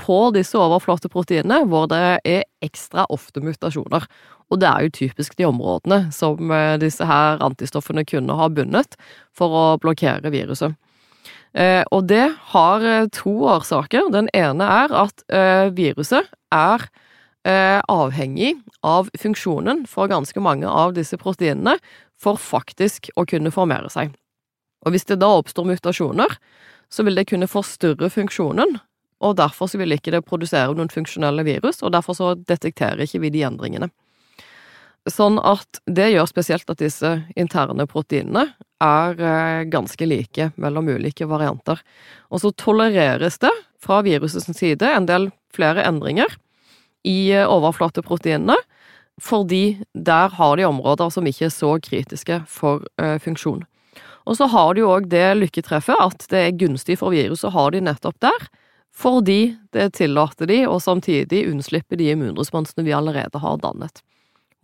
på 0.00 0.18
disse 0.36 0.58
overflateproteinene 0.60 1.62
hvor 1.68 1.88
det 1.90 2.20
er 2.28 2.44
ekstra 2.64 3.06
ofte 3.10 3.42
mutasjoner. 3.44 4.06
Og 4.50 4.60
det 4.60 4.68
er 4.68 4.84
jo 4.84 4.94
typisk 5.00 5.36
de 5.38 5.48
områdene 5.48 6.10
som 6.14 6.52
disse 6.82 7.06
her 7.06 7.40
antistoffene 7.44 8.04
kunne 8.08 8.36
ha 8.36 8.50
bundet 8.52 8.98
for 9.36 9.54
å 9.54 9.64
blokkere 9.82 10.32
viruset. 10.34 10.76
Eh, 11.54 11.82
og 11.90 12.06
det 12.06 12.26
har 12.52 12.84
eh, 12.86 13.08
to 13.14 13.32
årsaker. 13.50 14.10
Den 14.14 14.30
ene 14.36 14.66
er 14.84 14.94
at 14.94 15.24
eh, 15.32 15.70
viruset 15.74 16.30
er 16.54 16.90
avhengig 17.40 18.50
av 18.84 19.06
funksjonen 19.16 19.86
for 19.88 20.10
ganske 20.12 20.36
mange 20.44 20.68
av 20.68 20.90
disse 20.92 21.16
proteinene 21.16 21.78
for 22.20 22.36
faktisk 22.36 23.08
å 23.16 23.24
kunne 23.24 23.48
formere 23.54 23.88
seg. 23.88 24.10
Og 24.84 24.92
hvis 24.92 25.08
det 25.08 25.22
da 25.22 25.30
oppstår 25.38 25.64
mutasjoner, 25.70 26.34
så 26.92 27.06
vil 27.06 27.16
det 27.16 27.24
kunne 27.30 27.48
forstyrre 27.48 28.10
funksjonen, 28.12 28.76
og 29.24 29.38
derfor 29.40 29.72
så 29.72 29.80
vil 29.80 29.96
ikke 29.96 30.12
det 30.12 30.20
produsere 30.28 30.76
noen 30.76 30.92
funksjonelle 30.92 31.46
virus, 31.48 31.80
og 31.80 31.94
derfor 31.96 32.18
så 32.18 32.34
detekterer 32.36 33.06
ikke 33.06 33.22
vi 33.24 33.32
de 33.32 33.46
endringene. 33.48 33.88
Sånn 35.08 35.40
at 35.40 35.80
det 35.88 36.10
gjør 36.12 36.28
spesielt 36.28 36.68
at 36.68 36.84
disse 36.84 37.22
interne 37.40 37.88
proteinene 37.88 38.50
er 38.80 39.20
eh, 39.20 39.64
ganske 39.70 40.06
like 40.08 40.50
mellom 40.60 40.88
ulike 40.88 41.28
varianter. 41.28 41.80
Og 42.30 42.42
så 42.42 42.52
tolereres 42.56 43.38
det 43.42 43.52
fra 43.80 44.00
virusets 44.06 44.50
side 44.56 44.88
en 44.88 45.08
del 45.08 45.30
flere 45.54 45.84
endringer 45.88 46.36
i 47.06 47.32
eh, 47.34 47.48
overflateproteinene, 47.48 48.56
fordi 49.20 49.80
der 49.92 50.32
har 50.36 50.56
de 50.56 50.64
områder 50.68 51.10
som 51.12 51.26
ikke 51.28 51.48
er 51.50 51.52
så 51.52 51.74
kritiske 51.84 52.38
for 52.48 52.86
uh, 52.96 53.18
funksjon. 53.20 53.66
Og 54.24 54.38
så 54.38 54.46
har 54.48 54.72
de 54.72 54.80
jo 54.80 54.92
òg 54.94 55.10
det 55.12 55.26
lykketreffet 55.36 56.00
at 56.00 56.24
det 56.32 56.40
er 56.40 56.56
gunstig 56.56 56.96
for 57.00 57.12
viruset 57.12 57.50
å 57.50 57.52
ha 57.52 57.66
de 57.74 57.82
nettopp 57.84 58.16
der, 58.24 58.46
fordi 58.96 59.56
det 59.76 59.90
tillater 59.98 60.48
de 60.48 60.62
og 60.68 60.80
samtidig 60.80 61.42
unnslipper 61.50 62.00
de 62.00 62.08
immunresponsene 62.14 62.86
vi 62.86 62.96
allerede 62.96 63.42
har 63.44 63.60
dannet 63.60 64.00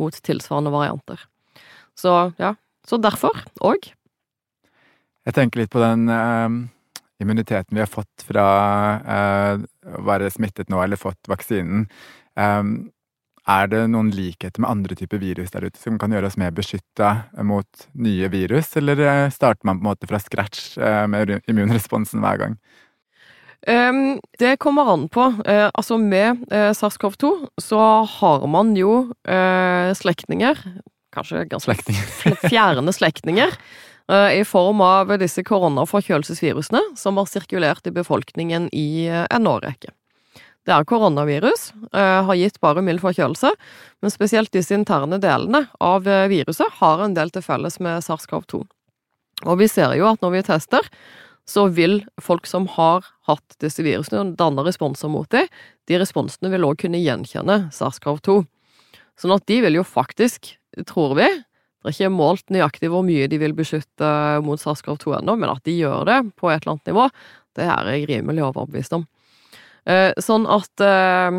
mot 0.00 0.16
tilsvarende 0.24 0.72
varianter. 0.72 1.20
Så 1.96 2.16
ja, 2.40 2.54
så 2.88 2.96
derfor 3.00 3.36
òg. 3.64 3.92
Jeg 5.26 5.34
tenker 5.34 5.62
litt 5.62 5.72
på 5.72 5.82
den 5.82 6.06
uh, 6.10 6.48
immuniteten 7.22 7.74
vi 7.74 7.82
har 7.82 7.90
fått 7.90 8.26
fra 8.28 8.46
uh, 9.02 9.64
å 9.98 10.04
være 10.06 10.30
smittet 10.30 10.70
nå 10.70 10.82
eller 10.82 11.00
fått 11.00 11.30
vaksinen. 11.30 11.88
Um, 12.38 12.92
er 13.46 13.68
det 13.70 13.84
noen 13.92 14.08
likheter 14.14 14.62
med 14.62 14.70
andre 14.70 14.96
typer 14.98 15.22
virus 15.22 15.52
der 15.54 15.68
ute 15.68 15.78
som 15.78 15.98
kan 16.02 16.10
gjøre 16.14 16.30
oss 16.30 16.38
mer 16.40 16.54
beskytta 16.54 17.12
mot 17.46 17.84
nye 17.94 18.26
virus, 18.32 18.72
eller 18.78 19.30
starter 19.30 19.68
man 19.68 19.78
på 19.78 19.84
en 19.84 19.90
måte 19.92 20.08
fra 20.10 20.18
scratch 20.18 20.72
med 21.06 21.36
immunresponsen 21.46 22.24
hver 22.24 22.40
gang? 22.42 22.56
Um, 23.66 24.20
det 24.38 24.58
kommer 24.62 24.92
an 24.92 25.08
på. 25.10 25.24
Uh, 25.42 25.68
altså, 25.74 25.96
med 25.98 26.44
uh, 26.52 26.70
SARS-CoV-2 26.70 27.32
så 27.58 27.80
har 28.06 28.46
man 28.46 28.76
jo 28.78 29.08
uh, 29.26 29.90
slektninger, 29.96 30.60
kanskje 31.14 31.46
ganske 31.50 31.72
slektninger. 31.72 32.36
fjerne 32.46 32.94
slektninger, 32.94 33.56
i 34.08 34.42
form 34.46 34.80
av 34.86 35.10
disse 35.18 35.42
koronaforkjølelsesvirusene 35.42 36.82
som 36.98 37.16
har 37.18 37.26
sirkulert 37.26 37.88
i 37.88 37.94
befolkningen 37.94 38.68
i 38.70 39.08
en 39.10 39.48
årrekke. 39.50 39.90
Det 40.66 40.74
er 40.74 40.86
koronavirus, 40.86 41.68
har 41.94 42.38
gitt 42.38 42.60
bare 42.62 42.82
mild 42.82 43.02
forkjølelse, 43.02 43.52
men 44.02 44.14
spesielt 44.14 44.50
disse 44.54 44.74
interne 44.74 45.18
delene 45.22 45.64
av 45.82 46.06
viruset 46.30 46.78
har 46.80 47.02
en 47.02 47.14
del 47.18 47.30
til 47.34 47.44
felles 47.46 47.78
med 47.82 48.02
SARS-CoV-2. 48.06 48.62
Og 49.46 49.58
vi 49.60 49.68
ser 49.70 49.94
jo 49.98 50.08
at 50.10 50.22
når 50.22 50.36
vi 50.36 50.46
tester, 50.48 50.86
så 51.46 51.68
vil 51.70 52.00
folk 52.18 52.46
som 52.50 52.66
har 52.74 53.06
hatt 53.28 53.58
disse 53.62 53.82
virusene, 53.86 54.34
danne 54.38 54.64
responser 54.66 55.10
mot 55.12 55.30
dem. 55.30 55.46
De 55.86 55.98
responsene 56.02 56.50
vil 56.50 56.66
òg 56.66 56.80
kunne 56.82 56.98
gjenkjenne 56.98 57.68
SARS-CoV-2. 57.74 58.40
Sånn 59.22 59.34
at 59.36 59.46
de 59.46 59.60
vil 59.62 59.78
jo 59.78 59.84
faktisk, 59.86 60.56
tror 60.90 61.14
vi 61.20 61.30
Det 61.86 61.92
er 61.92 62.00
ikke 62.00 62.16
målt 62.18 62.48
nøyaktig 62.50 62.88
hvor 62.90 63.04
mye 63.06 63.28
de 63.30 63.38
vil 63.38 63.52
beskytte 63.54 64.08
mot 64.42 64.58
SARS-CoV-2 64.58 65.20
ennå, 65.20 65.36
men 65.38 65.52
at 65.52 65.62
de 65.62 65.76
gjør 65.78 66.00
det 66.08 66.16
på 66.34 66.48
et 66.50 66.64
eller 66.64 66.72
annet 66.72 66.88
nivå, 66.90 67.04
det 67.54 67.66
er 67.70 67.90
jeg 67.92 68.08
rimelig 68.10 68.42
overbevist 68.42 68.96
om. 68.96 69.04
Eh, 69.86 70.10
sånn 70.18 70.48
at 70.50 70.82
eh, 70.82 71.38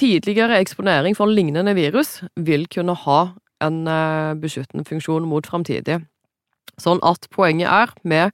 tidligere 0.00 0.62
eksponering 0.64 1.12
for 1.18 1.28
lignende 1.28 1.74
virus 1.76 2.22
vil 2.40 2.64
kunne 2.72 2.96
ha 3.02 3.18
en 3.64 3.82
eh, 3.84 4.32
beskyttende 4.40 4.86
funksjon 4.88 5.28
mot 5.28 5.44
framtidig. 5.44 5.98
Sånn 6.80 7.02
at 7.04 7.28
poenget 7.34 7.68
er 7.68 7.92
med 8.00 8.32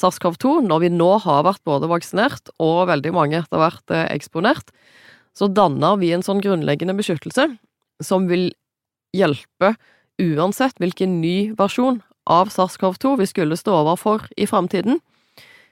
SARS-CoV-2, 0.00 0.62
når 0.64 0.86
vi 0.86 0.90
nå 0.94 1.10
har 1.26 1.44
vært 1.44 1.64
både 1.68 1.90
vaksinert 1.92 2.48
og 2.56 2.86
veldig 2.88 3.12
mange 3.12 3.42
etter 3.42 3.60
hvert 3.60 3.92
eksponert, 4.06 4.72
så 5.36 5.52
danner 5.52 6.00
vi 6.00 6.14
en 6.16 6.24
sånn 6.24 6.40
grunnleggende 6.40 6.96
beskyttelse 6.96 7.50
som 8.04 8.24
vil 8.32 8.48
hjelpe 9.16 9.74
uansett 10.22 10.78
hvilken 10.80 11.20
ny 11.20 11.52
versjon 11.58 12.00
av 12.26 12.50
SARS-CoV-2 12.50 13.16
vi 13.20 13.28
skulle 13.30 13.58
stå 13.58 13.74
overfor 13.82 14.26
i 14.36 14.48
framtiden. 14.50 15.00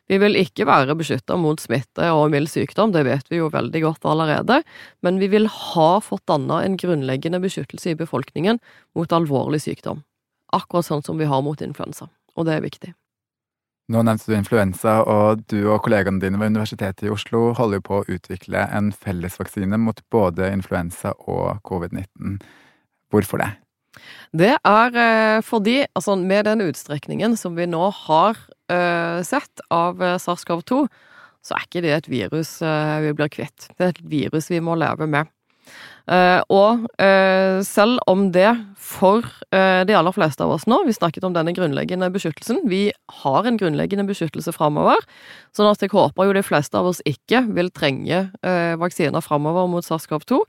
Vi 0.08 0.18
vil 0.20 0.36
ikke 0.36 0.66
være 0.68 0.96
beskytta 0.98 1.36
mot 1.40 1.60
smitte 1.62 2.10
og 2.12 2.28
mild 2.34 2.50
sykdom, 2.52 2.92
det 2.92 3.06
vet 3.06 3.30
vi 3.32 3.38
jo 3.40 3.48
veldig 3.52 3.80
godt 3.86 4.04
allerede, 4.04 4.60
men 5.00 5.20
vi 5.20 5.30
vil 5.32 5.48
ha 5.48 5.92
fått 6.04 6.26
danna 6.28 6.60
en 6.64 6.76
grunnleggende 6.80 7.40
beskyttelse 7.40 7.94
i 7.94 7.96
befolkningen 7.96 8.60
mot 8.94 9.16
alvorlig 9.16 9.62
sykdom. 9.64 10.04
Akkurat 10.52 10.90
sånn 10.90 11.02
som 11.06 11.16
vi 11.18 11.30
har 11.30 11.40
mot 11.42 11.64
influensa, 11.64 12.10
og 12.36 12.46
det 12.48 12.58
er 12.58 12.66
viktig. 12.66 12.92
Nå 13.92 14.00
nevnte 14.04 14.28
du 14.28 14.36
influensa, 14.36 15.00
og 15.08 15.42
du 15.48 15.66
og 15.72 15.82
kollegaene 15.84 16.20
dine 16.20 16.38
ved 16.40 16.52
Universitetet 16.52 17.08
i 17.08 17.12
Oslo 17.12 17.50
holder 17.56 17.82
på 17.84 18.00
å 18.00 18.06
utvikle 18.08 18.68
en 18.76 18.92
fellesvaksine 18.92 19.80
mot 19.80 20.00
både 20.12 20.52
influensa 20.52 21.16
og 21.28 21.60
covid-19. 21.68 22.38
Hvorfor 23.12 23.40
det? 23.40 23.50
Det 24.34 24.54
er 24.56 24.98
eh, 24.98 25.40
fordi, 25.46 25.84
altså 25.94 26.16
med 26.18 26.48
den 26.48 26.64
utstrekningen 26.66 27.36
som 27.38 27.56
vi 27.58 27.68
nå 27.70 27.88
har 28.04 28.38
uh, 28.72 29.20
sett 29.26 29.62
av 29.74 30.02
eh, 30.02 30.16
SARS-CoV-2, 30.20 30.84
så 31.44 31.54
er 31.56 31.66
ikke 31.66 31.84
det 31.84 31.92
et 31.92 32.06
virus 32.08 32.56
vi 33.04 33.10
blir 33.12 33.28
kvitt. 33.28 33.66
Det 33.76 33.84
er 33.84 33.90
et 33.92 34.04
virus 34.08 34.46
vi 34.48 34.62
må 34.64 34.78
leve 34.80 35.04
med. 35.12 35.28
Uh, 36.04 36.42
og 36.52 36.82
uh, 37.00 37.62
selv 37.64 37.96
om 38.10 38.26
det 38.34 38.50
for 38.76 39.24
uh, 39.24 39.80
de 39.88 39.94
aller 39.96 40.12
fleste 40.12 40.44
av 40.44 40.50
oss 40.52 40.66
nå 40.68 40.82
Vi 40.84 40.92
snakket 40.92 41.24
om 41.24 41.32
denne 41.32 41.54
grunnleggende 41.56 42.10
beskyttelsen. 42.12 42.60
Vi 42.68 42.90
har 43.22 43.48
en 43.48 43.56
grunnleggende 43.56 44.04
beskyttelse 44.10 44.52
framover. 44.52 45.00
Sånn 45.56 45.70
at 45.70 45.80
jeg 45.80 45.94
håper 45.94 46.28
jo 46.28 46.36
de 46.36 46.44
fleste 46.44 46.76
av 46.76 46.90
oss 46.90 47.00
ikke 47.08 47.40
vil 47.56 47.70
trenge 47.72 48.26
vaksiner 48.80 49.24
framover 49.24 49.68
mot 49.70 49.86
SARS-CoV-2. 49.86 50.42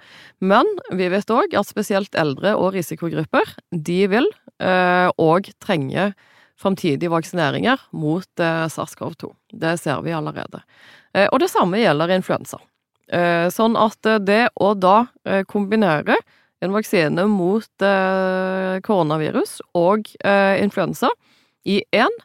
Men 0.43 0.67
vi 0.97 1.07
vet 1.13 1.31
òg 1.31 1.55
at 1.55 1.69
spesielt 1.69 2.17
eldre 2.19 2.55
og 2.59 2.73
risikogrupper, 2.75 3.55
de 3.71 3.99
vil 4.11 4.27
òg 4.59 5.51
trenge 5.63 6.09
framtidige 6.59 7.13
vaksineringer 7.13 7.85
mot 7.95 8.27
SARS-CoV-2. 8.41 9.29
Det 9.53 9.75
ser 9.79 10.01
vi 10.03 10.15
allerede. 10.17 10.63
Og 11.29 11.37
det 11.43 11.51
samme 11.53 11.83
gjelder 11.83 12.17
influensa. 12.17 12.59
Eh, 13.13 13.47
sånn 13.53 13.75
at 13.77 14.07
eh, 14.09 14.17
det 14.17 14.41
å 14.57 14.71
da 14.73 15.05
eh, 15.29 15.43
kombinere 15.45 16.17
en 16.63 16.73
vaksine 16.73 17.27
mot 17.29 17.83
koronavirus 18.87 19.59
og 19.77 20.07
influensa 20.25 21.09
i 21.67 21.75
én 21.93 22.15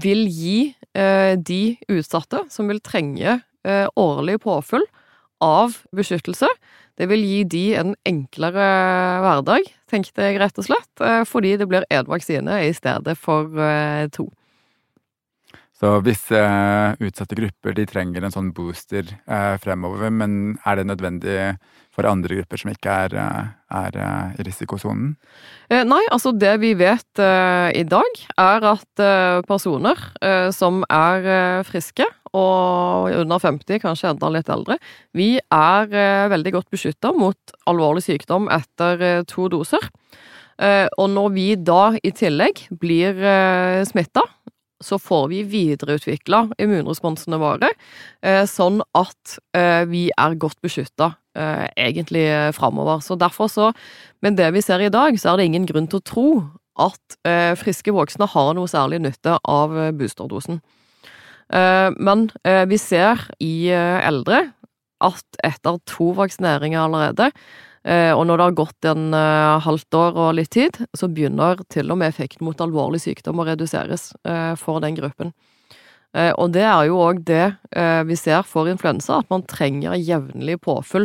vil 0.00 0.22
gi 0.30 0.70
de 1.34 1.58
utsatte 1.90 2.44
som 2.48 2.70
vil 2.70 2.78
trenge 2.80 3.34
årlig 4.00 4.38
påfyll 4.46 4.86
av 5.44 5.76
beskyttelse, 5.92 6.48
det 6.96 7.10
vil 7.10 7.26
gi 7.26 7.42
de 7.52 7.64
en 7.82 7.92
enklere 8.08 8.70
hverdag, 9.26 9.68
tenkte 9.90 10.30
jeg 10.30 10.40
rett 10.40 10.62
og 10.62 10.70
slett, 10.70 11.04
fordi 11.28 11.56
det 11.60 11.68
blir 11.68 11.84
én 11.90 12.08
vaksine 12.08 12.62
i 12.70 12.72
stedet 12.72 13.18
for 13.18 13.50
to. 14.14 14.30
Så 15.80 15.94
visse 16.04 16.36
uh, 16.36 16.92
utsatte 17.00 17.36
grupper 17.38 17.72
de 17.72 17.86
trenger 17.88 18.26
en 18.26 18.34
sånn 18.34 18.50
booster 18.52 19.06
uh, 19.24 19.56
fremover, 19.62 20.10
men 20.12 20.58
er 20.68 20.76
det 20.76 20.90
nødvendig 20.90 21.36
for 21.90 22.04
andre 22.04 22.36
grupper 22.36 22.60
som 22.60 22.72
ikke 22.74 22.96
er, 23.06 23.16
uh, 23.16 23.46
er 23.80 23.96
i 24.36 24.44
risikosonen? 24.44 25.14
nei, 25.70 26.00
altså 26.10 26.32
det 26.34 26.52
vi 26.60 26.72
vet 26.74 27.20
i 27.20 27.84
dag, 27.86 28.20
er 28.42 28.64
at 28.66 29.02
personer 29.46 30.00
som 30.50 30.80
er 30.90 31.62
friske 31.68 32.02
og 32.34 33.14
under 33.14 33.38
50, 33.38 33.78
kanskje 33.84 34.10
enda 34.10 34.32
litt 34.34 34.50
eldre, 34.50 34.80
vi 35.14 35.28
er 35.38 35.86
veldig 36.32 36.54
godt 36.56 36.74
beskytta 36.74 37.12
mot 37.14 37.54
alvorlig 37.70 38.02
sykdom 38.08 38.50
etter 38.50 39.22
to 39.30 39.46
doser. 39.52 39.86
og 40.98 41.06
når 41.14 41.30
vi 41.38 41.46
da 41.54 41.84
i 42.02 42.10
tillegg 42.10 42.66
blir 42.82 43.22
smitta 43.86 44.26
så 44.80 44.98
får 45.00 45.28
vi 45.32 45.40
videreutvikla 45.48 46.46
immunresponsene 46.60 47.38
våre, 47.40 47.70
eh, 48.24 48.44
sånn 48.48 48.80
at 48.96 49.38
eh, 49.56 49.84
vi 49.90 50.06
er 50.16 50.38
godt 50.40 50.60
beskytta 50.64 51.12
eh, 51.36 51.66
egentlig 51.76 52.24
framover. 52.56 53.02
Så 53.04 53.18
derfor 53.20 53.50
så, 53.52 53.70
med 54.24 54.38
det 54.40 54.50
vi 54.56 54.64
ser 54.64 54.82
i 54.84 54.92
dag, 54.92 55.18
så 55.20 55.32
er 55.32 55.40
det 55.40 55.50
ingen 55.50 55.68
grunn 55.68 55.88
til 55.90 56.00
å 56.00 56.08
tro 56.12 56.28
at 56.80 57.18
friske 57.60 57.92
voksne 57.92 58.24
har 58.32 58.54
noe 58.56 58.70
særlig 58.70 59.02
nytte 59.04 59.34
av 59.44 59.74
boosterdosen. 59.98 60.62
Men 61.52 62.22
vi 62.70 62.78
ser 62.80 63.26
i 63.42 63.68
eldre 63.68 64.38
at 65.04 65.40
etter 65.44 65.76
to 65.90 66.14
vaksineringer 66.16 66.86
allerede, 66.86 67.28
og 67.88 68.26
når 68.28 68.36
det 68.36 68.44
har 68.44 68.56
gått 68.58 68.86
en 68.90 69.14
uh, 69.16 69.60
halvt 69.64 69.96
år 69.96 70.18
og 70.20 70.34
litt 70.36 70.50
tid, 70.52 70.76
så 70.92 71.08
begynner 71.08 71.62
til 71.72 71.88
og 71.88 71.96
med 72.00 72.12
effekten 72.12 72.44
mot 72.44 72.60
alvorlig 72.60 73.00
sykdom 73.00 73.40
å 73.40 73.46
reduseres 73.48 74.10
uh, 74.28 74.52
for 74.60 74.84
den 74.84 74.98
gruppen. 74.98 75.32
Og 76.10 76.48
det 76.50 76.64
er 76.66 76.88
jo 76.88 76.96
òg 76.98 77.20
det 77.22 77.52
vi 78.02 78.16
ser 78.18 78.40
for 78.42 78.66
influensa, 78.66 79.20
at 79.20 79.28
man 79.30 79.44
trenger 79.46 79.92
jevnlig 79.94 80.56
påfyll 80.58 81.04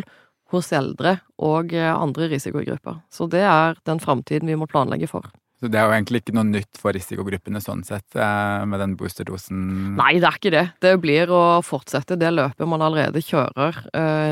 hos 0.50 0.72
eldre 0.74 1.20
og 1.46 1.76
andre 1.78 2.26
risikogrupper. 2.32 2.96
Så 3.14 3.28
det 3.30 3.44
er 3.46 3.78
den 3.86 4.02
framtiden 4.02 4.50
vi 4.50 4.56
må 4.58 4.66
planlegge 4.66 5.06
for. 5.12 5.28
Så 5.62 5.70
det 5.70 5.78
er 5.78 5.86
jo 5.86 5.94
egentlig 5.94 6.24
ikke 6.24 6.34
noe 6.40 6.48
nytt 6.50 6.82
for 6.82 6.98
risikogruppene 6.98 7.62
sånn 7.62 7.86
sett, 7.86 8.18
med 8.18 8.82
den 8.82 8.96
boosterdosen? 8.98 9.62
Nei, 10.00 10.16
det 10.18 10.32
er 10.32 10.42
ikke 10.42 10.56
det. 10.58 10.66
Det 10.82 10.96
blir 11.06 11.30
å 11.30 11.44
fortsette 11.62 12.18
det 12.18 12.34
løpet 12.34 12.66
man 12.74 12.82
allerede 12.88 13.22
kjører 13.22 13.78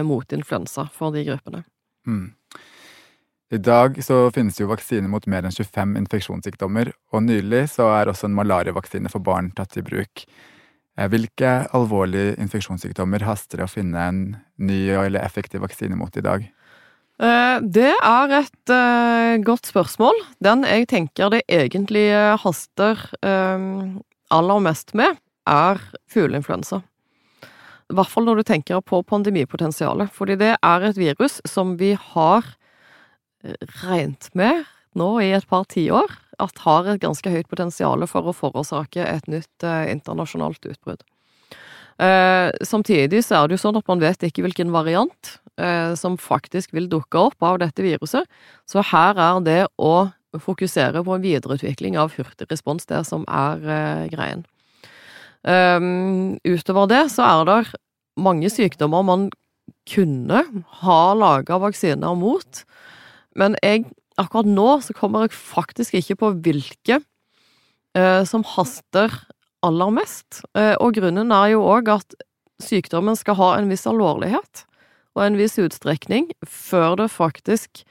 mot 0.09 0.33
influensa 0.33 0.87
for 0.89 1.13
de 1.13 1.21
gruppene. 1.29 1.61
Mm. 2.07 2.31
I 3.53 3.59
dag 3.61 3.99
så 4.01 4.31
finnes 4.33 4.57
jo 4.57 4.69
vaksiner 4.71 5.11
mot 5.11 5.25
mer 5.29 5.45
enn 5.45 5.53
25 5.53 5.93
infeksjonssykdommer, 5.99 6.89
og 7.13 7.25
nylig 7.27 7.67
så 7.75 7.91
er 7.99 8.09
også 8.09 8.25
en 8.29 8.37
malariavaksine 8.39 9.11
for 9.13 9.21
barn 9.21 9.51
tatt 9.53 9.77
i 9.77 9.85
bruk. 9.85 10.23
Eh, 10.97 11.09
hvilke 11.09 11.51
alvorlige 11.73 12.33
infeksjonssykdommer 12.41 13.25
haster 13.27 13.61
det 13.61 13.67
å 13.67 13.71
finne 13.71 14.07
en 14.09 14.21
ny 14.57 14.79
eller 14.95 15.21
effektiv 15.21 15.61
vaksine 15.65 15.97
mot 15.99 16.17
i 16.17 16.25
dag? 16.25 16.47
Eh, 17.21 17.57
det 17.61 17.91
er 17.93 18.33
et 18.39 18.73
uh, 18.73 19.37
godt 19.45 19.69
spørsmål. 19.69 20.17
Den 20.41 20.65
jeg 20.65 20.89
tenker 20.89 21.29
det 21.33 21.43
egentlig 21.45 22.07
haster 22.41 23.05
aller 24.33 24.65
mest 24.65 24.95
med, 24.97 25.21
er 25.45 25.77
fugleinfluensa. 26.09 26.81
I 27.91 27.97
hvert 27.97 28.11
fall 28.11 28.27
når 28.27 28.41
du 28.41 28.47
tenker 28.47 28.83
på 28.85 29.01
pandemipotensialet. 29.07 30.11
Fordi 30.13 30.37
det 30.39 30.53
er 30.55 30.87
et 30.87 30.99
virus 30.99 31.39
som 31.49 31.75
vi 31.79 31.93
har 31.99 32.47
eh, 33.43 33.57
regnet 33.83 34.29
med 34.37 34.63
nå 34.97 35.09
i 35.23 35.31
et 35.33 35.47
par 35.49 35.65
tiår 35.69 36.11
at 36.41 36.61
har 36.65 36.87
et 36.89 37.01
ganske 37.01 37.29
høyt 37.29 37.49
potensial 37.49 38.05
for 38.09 38.29
å 38.29 38.35
forårsake 38.35 39.03
et 39.05 39.29
nytt 39.31 39.65
eh, 39.65 39.89
internasjonalt 39.93 40.65
utbrudd. 40.69 41.03
Eh, 42.01 42.49
samtidig 42.65 43.21
så 43.25 43.37
er 43.37 43.47
det 43.47 43.57
jo 43.57 43.63
sånn 43.67 43.77
at 43.77 43.89
man 43.89 44.01
vet 44.01 44.25
ikke 44.25 44.45
hvilken 44.45 44.73
variant 44.73 45.35
eh, 45.61 45.93
som 45.99 46.17
faktisk 46.17 46.73
vil 46.73 46.89
dukke 46.89 47.29
opp 47.29 47.45
av 47.45 47.59
dette 47.61 47.85
viruset, 47.85 48.25
så 48.65 48.85
her 48.93 49.19
er 49.21 49.43
det 49.45 49.61
å 49.77 50.09
fokusere 50.41 51.03
på 51.05 51.13
en 51.13 51.25
videreutvikling 51.25 51.99
av 52.01 52.15
hurtig 52.17 52.49
respons 52.49 52.89
det 52.89 53.03
som 53.05 53.27
er 53.29 53.61
eh, 53.61 54.07
greien. 54.13 54.41
Um, 55.43 56.37
utover 56.47 56.87
det 56.87 57.01
så 57.11 57.25
er 57.27 57.47
det 57.49 57.57
mange 58.15 58.47
sykdommer 58.51 59.03
man 59.03 59.27
kunne 59.89 60.43
ha 60.79 60.99
laga 61.17 61.57
vaksiner 61.59 62.15
mot, 62.15 62.61
men 63.35 63.57
jeg, 63.63 63.83
akkurat 64.19 64.47
nå 64.47 64.67
så 64.85 64.95
kommer 64.95 65.25
jeg 65.25 65.35
faktisk 65.35 65.97
ikke 65.99 66.19
på 66.21 66.31
hvilke 66.45 67.01
uh, 67.97 68.23
som 68.27 68.45
haster 68.53 69.11
aller 69.63 69.91
mest. 69.95 70.43
Uh, 70.55 70.75
og 70.79 70.95
grunnen 70.99 71.33
er 71.35 71.53
jo 71.55 71.65
òg 71.67 71.91
at 71.97 72.15
sykdommen 72.63 73.17
skal 73.19 73.39
ha 73.39 73.53
en 73.57 73.71
viss 73.71 73.87
alvorlighet 73.89 74.63
og 75.17 75.25
en 75.25 75.37
viss 75.37 75.59
utstrekning 75.59 76.29
før 76.47 76.95
det 77.01 77.11
faktisk 77.11 77.83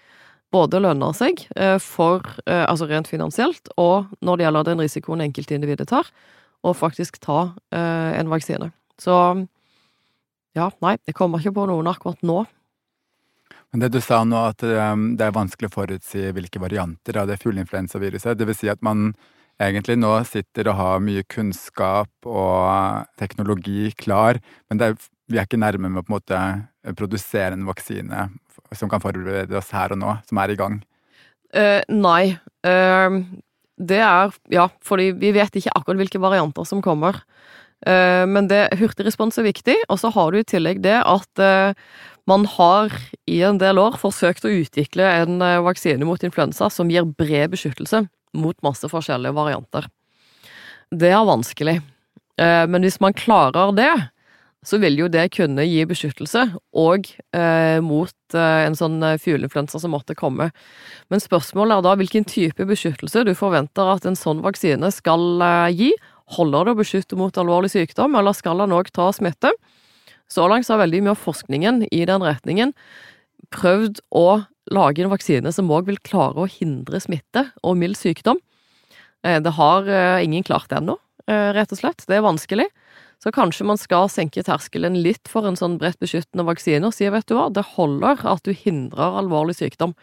både 0.53 0.81
lønner 0.85 1.12
seg 1.17 1.45
uh, 1.59 1.77
for, 1.83 2.25
altså 2.47 2.88
rent 2.88 3.12
finansielt, 3.12 3.69
og 3.77 4.09
når 4.25 4.38
det 4.38 4.47
gjelder 4.47 4.71
den 4.71 4.87
risikoen 4.87 5.25
enkeltindividet 5.25 5.93
tar, 5.93 6.09
å 6.62 6.72
faktisk 6.77 7.18
ta 7.22 7.53
eh, 7.75 8.18
en 8.20 8.31
vaksine. 8.31 8.70
Så 9.01 9.14
ja, 10.57 10.68
nei, 10.85 10.96
jeg 11.09 11.16
kommer 11.16 11.40
ikke 11.40 11.57
på 11.57 11.68
noen 11.70 11.88
akkurat 11.90 12.20
nå. 12.27 12.42
Men 13.72 13.85
det 13.85 13.94
du 13.94 14.03
sa 14.05 14.20
nå, 14.29 14.37
at 14.53 14.62
um, 14.68 15.12
det 15.16 15.25
er 15.25 15.35
vanskelig 15.35 15.70
å 15.70 15.77
forutsi 15.79 16.27
hvilke 16.37 16.61
varianter 16.61 17.16
av 17.22 17.31
det 17.31 17.38
fugleinfluensaviruset, 17.40 18.37
det 18.37 18.48
vil 18.51 18.59
si 18.59 18.68
at 18.68 18.83
man 18.85 19.14
egentlig 19.62 19.96
nå 20.01 20.12
sitter 20.29 20.68
og 20.68 20.77
har 20.77 21.03
mye 21.05 21.25
kunnskap 21.25 22.29
og 22.29 23.09
teknologi 23.20 23.92
klar, 23.96 24.40
men 24.68 24.85
er, 24.85 24.96
vi 25.31 25.40
er 25.40 25.48
ikke 25.48 25.61
nærme 25.61 25.88
med 25.88 26.03
å 26.03 26.05
på 26.05 26.12
en 26.12 26.18
måte 26.18 26.94
produsere 26.98 27.57
en 27.57 27.64
vaksine 27.68 28.27
som 28.77 28.92
kan 28.92 29.01
forberede 29.01 29.57
oss 29.57 29.72
her 29.72 29.94
og 29.94 30.03
nå, 30.03 30.18
som 30.29 30.40
er 30.42 30.53
i 30.53 30.59
gang? 30.59 30.81
Uh, 31.57 31.81
nei. 31.88 32.37
Uh, 32.64 33.25
det 33.81 34.01
er 34.05 34.33
Ja, 34.53 34.69
fordi 34.85 35.13
vi 35.17 35.33
vet 35.33 35.55
ikke 35.57 35.73
akkurat 35.75 36.03
hvilke 36.03 36.21
varianter 36.23 36.67
som 36.69 36.83
kommer. 36.85 37.23
Uh, 37.83 38.23
men 38.31 38.47
det 38.47 38.71
hurtigrespons 38.79 39.41
er 39.41 39.49
viktig, 39.49 39.75
og 39.91 39.99
så 39.99 40.13
har 40.15 40.31
du 40.31 40.39
i 40.39 40.47
tillegg 40.47 40.83
det 40.85 41.01
at 41.03 41.43
uh, 41.43 41.75
man 42.31 42.45
har 42.47 42.95
i 43.27 43.41
en 43.43 43.59
del 43.59 43.81
år 43.83 43.97
forsøkt 43.99 44.47
å 44.47 44.53
utvikle 44.55 45.09
en 45.25 45.43
uh, 45.43 45.65
vaksine 45.67 46.07
mot 46.07 46.23
influensa 46.23 46.71
som 46.71 46.93
gir 46.93 47.09
bred 47.09 47.51
beskyttelse 47.57 48.05
mot 48.39 48.57
masse 48.63 48.87
forskjellige 48.89 49.35
varianter. 49.35 49.89
Det 50.93 51.11
er 51.11 51.25
vanskelig, 51.25 51.75
men 52.37 52.85
hvis 52.85 52.99
man 53.01 53.15
klarer 53.17 53.73
det, 53.77 53.91
så 54.62 54.79
vil 54.79 55.01
jo 55.01 55.09
det 55.11 55.25
kunne 55.35 55.64
gi 55.66 55.83
beskyttelse, 55.90 56.44
og 56.79 57.09
eh, 57.35 57.79
mot 57.83 58.37
eh, 58.37 58.62
en 58.68 58.77
sånn 58.79 59.01
eh, 59.03 59.18
fugleinfluensa 59.18 59.81
som 59.83 59.90
måtte 59.94 60.14
komme. 60.18 60.53
Men 61.11 61.22
spørsmålet 61.22 61.81
er 61.81 61.87
da 61.87 61.94
hvilken 61.98 62.27
type 62.31 62.66
beskyttelse 62.68 63.25
du 63.27 63.33
forventer 63.38 63.90
at 63.90 64.07
en 64.07 64.18
sånn 64.18 64.42
vaksine 64.44 64.92
skal 64.94 65.42
eh, 65.42 65.72
gi. 65.75 65.90
Holder 66.37 66.68
det 66.68 66.77
å 66.77 66.79
beskytte 66.79 67.18
mot 67.18 67.38
alvorlig 67.42 67.72
sykdom, 67.75 68.14
eller 68.18 68.37
skal 68.38 68.62
den 68.62 68.75
òg 68.77 68.92
ta 68.94 69.09
smitte? 69.14 69.51
Så 70.31 70.46
langt 70.48 70.70
har 70.70 70.81
veldig 70.81 71.03
mye 71.03 71.16
av 71.16 71.20
forskningen 71.20 71.83
i 71.90 72.05
den 72.09 72.22
retningen 72.25 72.70
prøvd 73.53 73.98
å 74.14 74.44
lage 74.72 75.03
en 75.03 75.11
vaksine 75.11 75.51
som 75.53 75.75
òg 75.75 75.90
vil 75.90 75.98
klare 76.07 76.38
å 76.38 76.48
hindre 76.48 77.03
smitte 77.03 77.48
og 77.66 77.75
mild 77.83 77.98
sykdom. 77.98 78.38
Eh, 79.27 79.42
det 79.42 79.57
har 79.59 79.90
eh, 79.90 80.22
ingen 80.22 80.46
klart 80.46 80.70
ennå, 80.70 81.01
rett 81.27 81.70
og 81.70 81.79
slett. 81.79 82.03
Det 82.07 82.16
er 82.16 82.25
vanskelig. 82.25 82.64
Så 83.23 83.31
kanskje 83.31 83.67
man 83.69 83.79
skal 83.79 84.09
senke 84.11 84.43
terskelen 84.43 84.97
litt 85.05 85.31
for 85.31 85.47
en 85.47 85.59
sånn 85.59 85.77
bredt 85.79 86.01
beskyttende 86.03 86.43
vaksine 86.49 86.89
og 86.89 86.95
si 86.97 87.07
vet 87.07 87.29
du 87.31 87.37
hva, 87.39 87.47
det 87.55 87.63
holder 87.77 88.25
at 88.27 88.43
du 88.43 88.51
hindrer 88.51 89.19
alvorlig 89.21 89.55
sykdom, 89.61 89.95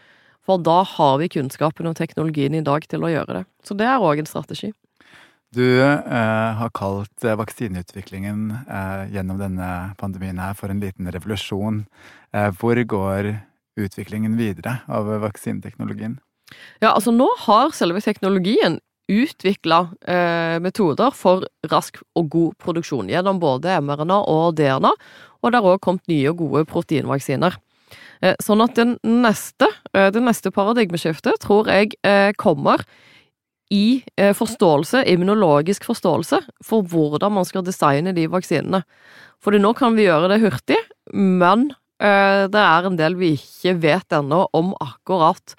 for 0.47 0.62
da 0.63 0.82
har 0.88 1.17
vi 1.19 1.27
kunnskapen 1.34 1.89
og 1.89 1.97
teknologien 1.99 2.55
i 2.55 2.63
dag 2.63 2.88
til 2.88 3.03
å 3.03 3.12
gjøre 3.12 3.41
det. 3.41 3.43
Så 3.67 3.75
det 3.75 3.89
er 3.89 3.99
òg 3.99 4.23
en 4.23 4.29
strategi. 4.29 4.71
Du 5.51 5.65
eh, 5.65 6.51
har 6.62 6.71
kalt 6.77 7.25
eh, 7.25 7.36
vaksineutviklingen 7.36 8.51
eh, 8.62 9.03
gjennom 9.15 9.39
denne 9.41 9.69
pandemien 9.99 10.39
her 10.39 10.53
for 10.55 10.71
en 10.71 10.79
liten 10.79 11.10
revolusjon. 11.10 11.84
Eh, 12.38 12.51
hvor 12.62 12.77
går 12.77 13.34
utviklingen 13.79 14.38
videre 14.39 14.79
av 14.88 15.10
vaksineteknologien? 15.25 16.19
Ja, 16.79 16.93
altså 16.93 17.12
nå 17.12 17.27
har 17.47 17.73
selve 17.75 18.01
teknologien 18.05 18.77
utvikla 19.09 19.79
eh, 20.05 20.57
metoder 20.61 21.15
for 21.17 21.47
rask 21.71 21.97
og 22.17 22.29
god 22.29 22.57
produksjon 22.61 23.09
gjennom 23.09 23.41
både 23.41 23.79
mRNA 23.81 24.19
og 24.29 24.53
DNA, 24.59 24.93
og 25.39 25.51
det 25.51 25.59
har 25.59 25.73
òg 25.73 25.81
kommet 25.83 26.11
nye 26.11 26.29
og 26.31 26.43
gode 26.43 26.65
proteinvaksiner. 26.69 27.57
Eh, 28.21 28.35
sånn 28.43 28.61
at 28.63 28.75
den 28.77 28.97
neste, 29.03 29.69
eh, 29.93 30.09
det 30.13 30.21
neste 30.23 30.51
paradigmeskiftet 30.53 31.41
tror 31.45 31.71
jeg 31.71 31.95
eh, 32.05 32.31
kommer 32.37 32.83
i 33.73 34.01
eh, 34.17 34.33
forståelse, 34.35 35.05
immunologisk 35.09 35.85
forståelse, 35.89 36.41
for 36.65 36.85
hvordan 36.89 37.37
man 37.37 37.47
skal 37.47 37.65
designe 37.65 38.13
de 38.17 38.25
vaksinene. 38.29 38.83
Fordi 39.43 39.61
nå 39.61 39.73
kan 39.77 39.95
vi 39.95 40.07
gjøre 40.07 40.31
det 40.33 40.41
hurtig, 40.43 40.79
men 41.13 41.69
eh, 42.01 42.45
det 42.51 42.63
er 42.65 42.89
en 42.89 42.97
del 42.99 43.17
vi 43.19 43.35
ikke 43.37 43.77
vet 43.85 44.17
ennå 44.19 44.47
om 44.57 44.73
akkurat 44.83 45.55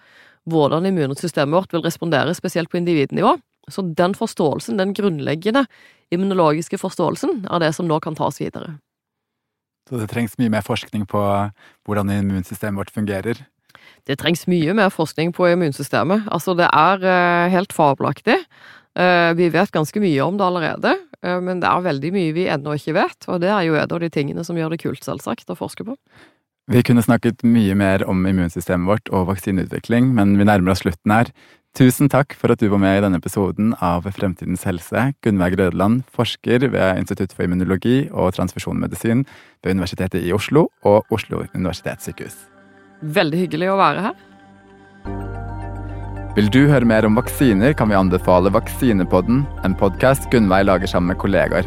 hvordan 0.53 0.89
immunsystemet 0.89 1.57
vårt 1.57 1.73
vil 1.75 1.85
respondere, 1.87 2.35
spesielt 2.37 2.71
på 2.71 2.81
individnivå. 2.81 3.37
Så 3.71 3.85
den 3.97 4.17
forståelsen, 4.19 4.79
den 4.81 4.95
grunnleggende 4.97 5.67
immunologiske 6.11 6.79
forståelsen, 6.81 7.45
er 7.51 7.63
det 7.63 7.75
som 7.77 7.89
nå 7.89 8.01
kan 8.03 8.17
tas 8.19 8.41
videre. 8.41 8.79
Så 9.89 9.99
det 9.99 10.11
trengs 10.13 10.37
mye 10.39 10.53
mer 10.53 10.63
forskning 10.67 11.07
på 11.11 11.21
hvordan 11.87 12.13
immunsystemet 12.15 12.79
vårt 12.79 12.95
fungerer? 12.95 13.41
Det 14.09 14.19
trengs 14.21 14.47
mye 14.51 14.75
mer 14.77 14.91
forskning 14.95 15.33
på 15.37 15.49
immunsystemet. 15.51 16.29
Altså, 16.33 16.55
det 16.59 16.69
er 16.71 17.05
uh, 17.05 17.51
helt 17.53 17.75
fabelaktig. 17.75 18.39
Uh, 18.99 19.31
vi 19.39 19.51
vet 19.53 19.73
ganske 19.75 20.03
mye 20.03 20.25
om 20.25 20.39
det 20.39 20.47
allerede, 20.47 20.95
uh, 21.27 21.39
men 21.43 21.63
det 21.63 21.69
er 21.71 21.87
veldig 21.87 22.13
mye 22.15 22.35
vi 22.37 22.49
ennå 22.51 22.75
ikke 22.79 22.97
vet, 22.97 23.29
og 23.31 23.43
det 23.43 23.51
er 23.53 23.67
jo 23.69 23.79
en 23.79 23.87
av 23.87 24.03
de 24.03 24.11
tingene 24.13 24.45
som 24.47 24.59
gjør 24.59 24.75
det 24.75 24.81
kult, 24.83 25.03
selvsagt, 25.07 25.51
å 25.51 25.59
forske 25.59 25.87
på. 25.87 25.97
Vi 26.71 26.85
kunne 26.87 27.03
snakket 27.03 27.41
mye 27.43 27.75
mer 27.75 28.05
om 28.07 28.21
immunsystemet 28.31 28.87
vårt 28.87 29.09
og 29.11 29.25
vaksineutvikling, 29.33 30.13
men 30.15 30.37
vi 30.39 30.47
nærmer 30.47 30.71
oss 30.71 30.85
slutten 30.85 31.11
her. 31.11 31.33
Tusen 31.75 32.07
takk 32.11 32.37
for 32.39 32.55
at 32.55 32.63
du 32.63 32.69
var 32.71 32.79
med 32.83 32.99
i 32.99 33.03
denne 33.03 33.19
episoden 33.19 33.73
av 33.83 34.07
Fremtidens 34.15 34.63
helse. 34.69 35.09
Gunnveig 35.27 35.59
Rødeland, 35.59 36.05
forsker 36.15 36.69
ved 36.71 37.03
Institutt 37.03 37.35
for 37.35 37.47
immunologi 37.47 38.07
og 38.15 38.37
transfusjonmedisin 38.39 39.27
ved 39.65 39.75
Universitetet 39.75 40.23
i 40.23 40.33
Oslo 40.35 40.69
og 40.87 41.11
Oslo 41.11 41.43
universitetssykehus. 41.59 42.39
Veldig 43.03 43.45
hyggelig 43.45 43.75
å 43.75 43.79
være 43.83 44.07
her. 44.07 44.27
Vil 46.39 46.55
du 46.55 46.63
høre 46.71 46.87
mer 46.87 47.03
om 47.07 47.19
vaksiner, 47.19 47.75
kan 47.75 47.91
vi 47.91 47.99
anbefale 47.99 48.55
Vaksinepodden, 48.55 49.43
en 49.67 49.75
podkast 49.75 50.31
Gunnveig 50.31 50.71
lager 50.71 50.87
sammen 50.91 51.17
med 51.17 51.19
kollegaer. 51.19 51.67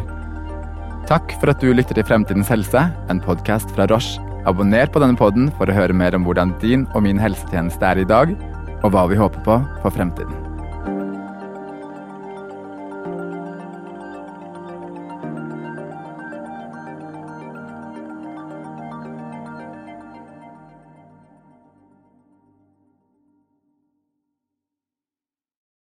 Takk 1.11 1.35
for 1.41 1.51
at 1.51 1.59
du 1.59 1.73
lytter 1.75 1.99
til 1.99 2.07
Fremtidens 2.07 2.51
helse, 2.51 2.87
en 3.11 3.19
podkast 3.23 3.75
fra 3.75 3.91
Roche. 3.91 4.32
Abonner 4.43 4.89
på 4.91 4.99
denne 4.99 5.15
podden 5.15 5.47
for 5.55 5.71
å 5.71 5.75
høre 5.77 5.95
mer 5.95 6.17
om 6.17 6.25
hvordan 6.27 6.51
din 6.59 6.83
og 6.91 7.05
min 7.05 7.21
helsetjeneste 7.21 7.93
er 7.93 8.03
i 8.03 8.09
dag 8.09 8.33
og 8.83 8.89
hva 8.91 9.07
vi 9.07 9.19
håper 9.19 9.45
på 9.45 9.61
for 9.79 9.95
fremtiden. 9.95 10.42